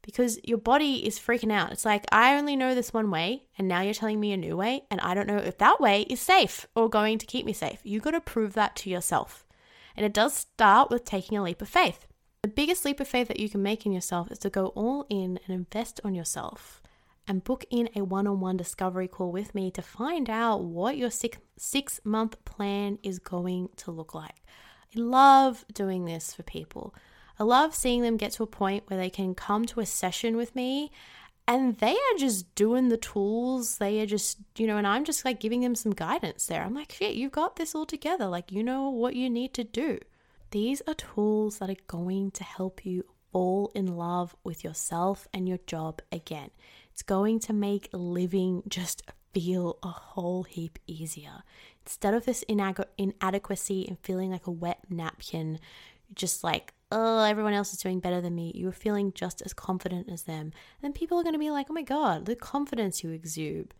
Because 0.03 0.41
your 0.43 0.59
body 0.59 1.07
is 1.07 1.21
freaking 1.21 1.53
out. 1.53 1.71
It's 1.71 1.85
like, 1.85 2.07
I 2.11 2.37
only 2.37 2.57
know 2.57 2.75
this 2.75 2.93
one 2.93 3.11
way, 3.11 3.45
and 3.57 3.69
now 3.69 3.83
you're 3.83 3.95
telling 3.95 4.19
me 4.19 4.33
a 4.33 4.37
new 4.37 4.57
way, 4.57 4.83
and 4.91 5.01
I 5.01 5.15
don't 5.15 5.29
know 5.29 5.37
if 5.37 5.59
that 5.59 5.81
way 5.81 6.03
is 6.03 6.21
safe 6.21 6.67
or 6.75 6.89
going 6.89 7.19
to 7.19 7.27
keep 7.27 7.47
me 7.47 7.53
safe. 7.53 7.81
You 7.85 8.01
gotta 8.01 8.21
prove 8.21 8.55
that 8.55 8.75
to 8.77 8.91
yourself. 8.91 9.47
And 9.95 10.07
it 10.07 10.15
does 10.15 10.35
start 10.35 10.91
with 10.91 11.05
taking 11.05 11.37
a 11.37 11.43
leap 11.43 11.61
of 11.61 11.69
faith. 11.69 12.07
The 12.43 12.49
biggest 12.49 12.85
leap 12.85 12.99
of 12.99 13.07
faith 13.07 13.29
that 13.29 13.39
you 13.39 13.49
can 13.49 13.63
make 13.63 13.87
in 13.87 13.93
yourself 13.93 14.33
is 14.33 14.39
to 14.39 14.51
go 14.51 14.67
all 14.75 15.07
in 15.09 15.39
and 15.47 15.55
invest 15.55 16.01
on 16.03 16.13
yourself 16.13 16.83
and 17.29 17.45
book 17.45 17.65
in 17.71 17.89
a 17.95 18.03
one 18.03 18.27
on 18.27 18.41
one 18.41 18.57
discovery 18.57 19.07
call 19.07 19.31
with 19.31 19.55
me 19.55 19.71
to 19.71 19.81
find 19.81 20.29
out 20.29 20.65
what 20.65 20.97
your 20.97 21.09
six, 21.09 21.39
six 21.57 22.01
month 22.03 22.45
plan 22.45 22.99
is 23.05 23.21
going 23.21 23.69
to 23.77 23.93
look 23.93 24.13
like. 24.13 24.43
I 24.97 24.99
love 24.99 25.65
doing 25.73 26.05
this 26.05 26.35
for 26.35 26.43
people. 26.43 26.97
I 27.39 27.45
love 27.45 27.77
seeing 27.77 28.03
them 28.03 28.17
get 28.17 28.33
to 28.33 28.43
a 28.43 28.49
point 28.49 28.91
where 28.91 28.99
they 28.99 29.09
can 29.09 29.37
come 29.37 29.65
to 29.67 29.79
a 29.79 29.87
session 29.87 30.37
with 30.37 30.57
me 30.57 30.91
and 31.47 31.77
they 31.77 31.93
are 31.93 32.19
just 32.19 32.53
doing 32.57 32.89
the 32.89 32.97
tools. 32.97 33.79
They 33.79 34.01
are 34.01 34.07
just, 34.07 34.39
you 34.57 34.67
know, 34.67 34.79
and 34.79 34.87
I'm 34.89 35.05
just 35.05 35.25
like 35.25 35.39
giving 35.39 35.61
them 35.61 35.77
some 35.77 35.93
guidance 35.93 36.47
there. 36.47 36.65
I'm 36.65 36.75
like, 36.75 36.91
shit, 36.91 37.15
you've 37.15 37.31
got 37.31 37.55
this 37.55 37.73
all 37.73 37.87
together. 37.87 38.27
Like, 38.27 38.51
you 38.51 38.65
know 38.65 38.91
what 38.91 39.15
you 39.15 39.31
need 39.31 39.55
to 39.55 39.63
do. 39.63 40.01
These 40.53 40.83
are 40.87 40.93
tools 40.93 41.59
that 41.59 41.71
are 41.71 41.77
going 41.87 42.31
to 42.33 42.45
help 42.45 42.85
you 42.85 43.07
fall 43.33 43.73
in 43.75 43.97
love 43.97 44.37
with 44.45 44.63
yourself 44.63 45.27
and 45.33 45.49
your 45.49 45.57
job 45.67 46.03
again. 46.13 46.51
It's 46.91 47.03
going 47.03 47.41
to 47.41 47.55
make 47.55 47.89
living 47.95 48.63
just 48.69 49.03
feel 49.33 49.79
a 49.83 49.89
whole 49.89 50.43
heap 50.43 50.79
easier. 50.87 51.43
Instead 51.87 52.13
of 52.13 52.27
this 52.27 52.45
inadequacy 52.49 53.89
and 53.89 53.99
feeling 54.01 54.31
like 54.31 54.47
a 54.47 54.51
wet 54.51 54.81
napkin, 54.91 55.59
just 56.15 56.45
like, 56.45 56.75
oh, 56.91 57.25
everyone 57.25 57.55
else 57.55 57.73
is 57.73 57.79
doing 57.79 57.99
better 57.99 58.21
than 58.21 58.35
me, 58.35 58.53
you're 58.55 58.73
feeling 58.73 59.11
just 59.15 59.41
as 59.41 59.55
confident 59.55 60.11
as 60.11 60.25
them. 60.25 60.53
And 60.53 60.83
then 60.83 60.93
people 60.93 61.19
are 61.19 61.23
going 61.23 61.33
to 61.33 61.39
be 61.39 61.51
like, 61.51 61.69
oh 61.71 61.73
my 61.73 61.81
God, 61.81 62.27
the 62.27 62.37
confidence 62.37 63.03
you 63.03 63.09
exude. 63.09 63.73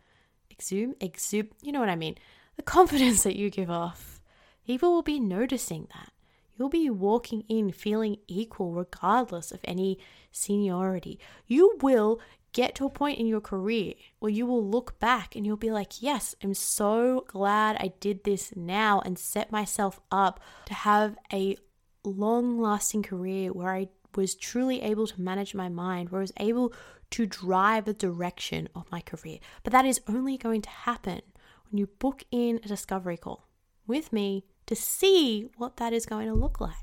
Exude? 0.49 0.95
Exude? 0.99 1.49
You 1.61 1.71
know 1.71 1.79
what 1.79 1.89
I 1.89 1.95
mean. 1.95 2.15
The 2.55 2.63
confidence 2.63 3.21
that 3.21 3.35
you 3.35 3.51
give 3.51 3.69
off. 3.69 4.21
People 4.65 4.91
will 4.91 5.03
be 5.03 5.19
noticing 5.19 5.87
that 5.93 6.12
you'll 6.57 6.69
be 6.69 6.89
walking 6.89 7.43
in 7.49 7.71
feeling 7.71 8.17
equal 8.27 8.71
regardless 8.71 9.51
of 9.51 9.59
any 9.63 9.99
seniority. 10.31 11.19
You 11.47 11.77
will 11.81 12.19
get 12.53 12.75
to 12.75 12.85
a 12.85 12.89
point 12.89 13.19
in 13.19 13.27
your 13.27 13.41
career 13.41 13.93
where 14.19 14.31
you 14.31 14.45
will 14.45 14.65
look 14.65 14.99
back 14.99 15.35
and 15.35 15.45
you'll 15.45 15.57
be 15.57 15.71
like, 15.71 16.01
Yes, 16.01 16.35
I'm 16.43 16.53
so 16.53 17.25
glad 17.27 17.77
I 17.79 17.93
did 17.99 18.23
this 18.23 18.55
now 18.55 19.01
and 19.01 19.17
set 19.17 19.51
myself 19.51 19.99
up 20.11 20.39
to 20.65 20.73
have 20.73 21.17
a 21.31 21.57
long 22.03 22.59
lasting 22.59 23.03
career 23.03 23.51
where 23.51 23.73
I 23.73 23.89
was 24.15 24.35
truly 24.35 24.81
able 24.81 25.07
to 25.07 25.21
manage 25.21 25.55
my 25.55 25.69
mind, 25.69 26.09
where 26.09 26.21
I 26.21 26.23
was 26.23 26.33
able 26.37 26.73
to 27.11 27.25
drive 27.25 27.85
the 27.85 27.93
direction 27.93 28.69
of 28.75 28.91
my 28.91 29.01
career. 29.01 29.39
But 29.63 29.73
that 29.73 29.85
is 29.85 30.01
only 30.07 30.37
going 30.37 30.61
to 30.61 30.69
happen 30.69 31.21
when 31.69 31.79
you 31.79 31.87
book 31.87 32.23
in 32.31 32.59
a 32.63 32.67
discovery 32.67 33.17
call 33.17 33.47
with 33.87 34.13
me 34.13 34.45
to 34.67 34.75
see 34.75 35.49
what 35.57 35.77
that 35.77 35.93
is 35.93 36.05
going 36.05 36.27
to 36.27 36.33
look 36.33 36.59
like. 36.59 36.73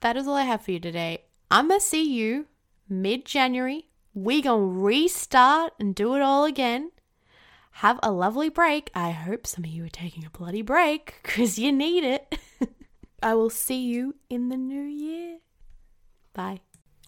That 0.00 0.16
is 0.16 0.26
all 0.26 0.34
I 0.34 0.42
have 0.42 0.62
for 0.62 0.72
you 0.72 0.80
today. 0.80 1.24
I'm 1.50 1.68
going 1.68 1.80
to 1.80 1.86
see 1.86 2.02
you 2.02 2.46
mid 2.88 3.24
January. 3.24 3.88
We're 4.14 4.42
going 4.42 4.60
to 4.62 4.80
restart 4.80 5.74
and 5.78 5.94
do 5.94 6.14
it 6.14 6.22
all 6.22 6.44
again. 6.44 6.90
have 7.72 8.00
a 8.02 8.10
lovely 8.10 8.48
break. 8.48 8.90
I 8.94 9.10
hope 9.10 9.46
some 9.46 9.64
of 9.64 9.70
you 9.70 9.84
are 9.84 9.90
taking 9.90 10.24
a 10.24 10.30
bloody 10.30 10.62
break 10.62 11.20
because 11.22 11.58
you 11.58 11.72
need 11.72 12.04
it. 12.04 12.38
I 13.22 13.34
will 13.34 13.50
see 13.50 13.82
you 13.82 14.16
in 14.30 14.48
the 14.48 14.56
new 14.56 14.82
year. 14.82 15.38
Bye. 16.32 16.60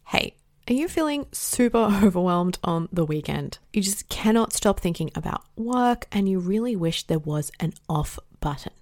Hey, 0.08 0.36
are 0.68 0.74
you 0.74 0.88
feeling 0.88 1.26
super 1.32 1.78
overwhelmed 2.02 2.58
on 2.64 2.88
the 2.92 3.04
weekend? 3.04 3.58
You 3.72 3.82
just 3.82 4.08
cannot 4.08 4.52
stop 4.52 4.80
thinking 4.80 5.10
about 5.14 5.44
work 5.56 6.06
and 6.12 6.28
you 6.28 6.38
really 6.38 6.76
wish 6.76 7.04
there 7.04 7.18
was 7.18 7.50
an 7.60 7.74
off 7.88 8.18
button. 8.40 8.72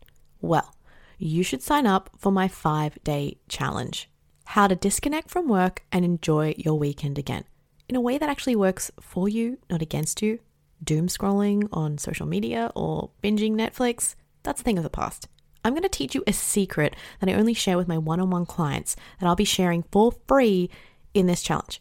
Well, 0.41 0.75
you 1.19 1.43
should 1.43 1.63
sign 1.63 1.87
up 1.87 2.11
for 2.19 2.31
my 2.31 2.49
five 2.49 2.99
day 3.05 3.39
challenge 3.49 4.11
how 4.51 4.67
to 4.67 4.77
disconnect 4.77 5.29
from 5.29 5.49
work 5.49 5.83
and 5.91 6.05
enjoy 6.05 6.55
your 6.57 6.79
weekend 6.79 7.19
again 7.19 7.45
in 7.89 7.97
a 7.97 8.01
way 8.01 8.19
that 8.19 8.29
actually 8.29 8.57
works 8.57 8.91
for 9.01 9.29
you, 9.29 9.59
not 9.71 9.83
against 9.83 10.23
you. 10.23 10.39
Doom 10.83 11.09
scrolling 11.09 11.69
on 11.73 11.99
social 11.99 12.27
media 12.27 12.71
or 12.75 13.11
binging 13.23 13.53
Netflix, 13.53 14.15
that's 14.43 14.61
a 14.61 14.65
thing 14.65 14.79
of 14.79 14.85
the 14.85 14.91
past. 14.91 15.29
I'm 15.65 15.73
going 15.73 15.83
to 15.83 15.89
teach 15.89 16.15
you 16.15 16.23
a 16.27 16.33
secret 16.33 16.95
that 17.21 17.29
I 17.29 17.35
only 17.35 17.55
share 17.55 17.77
with 17.77 17.89
my 17.89 17.99
one 17.99 18.21
on 18.21 18.31
one 18.31 18.47
clients 18.47 18.95
that 19.19 19.27
I'll 19.27 19.37
be 19.37 19.45
sharing 19.45 19.85
for 19.91 20.13
free 20.29 20.71
in 21.13 21.27
this 21.27 21.43
challenge. 21.43 21.81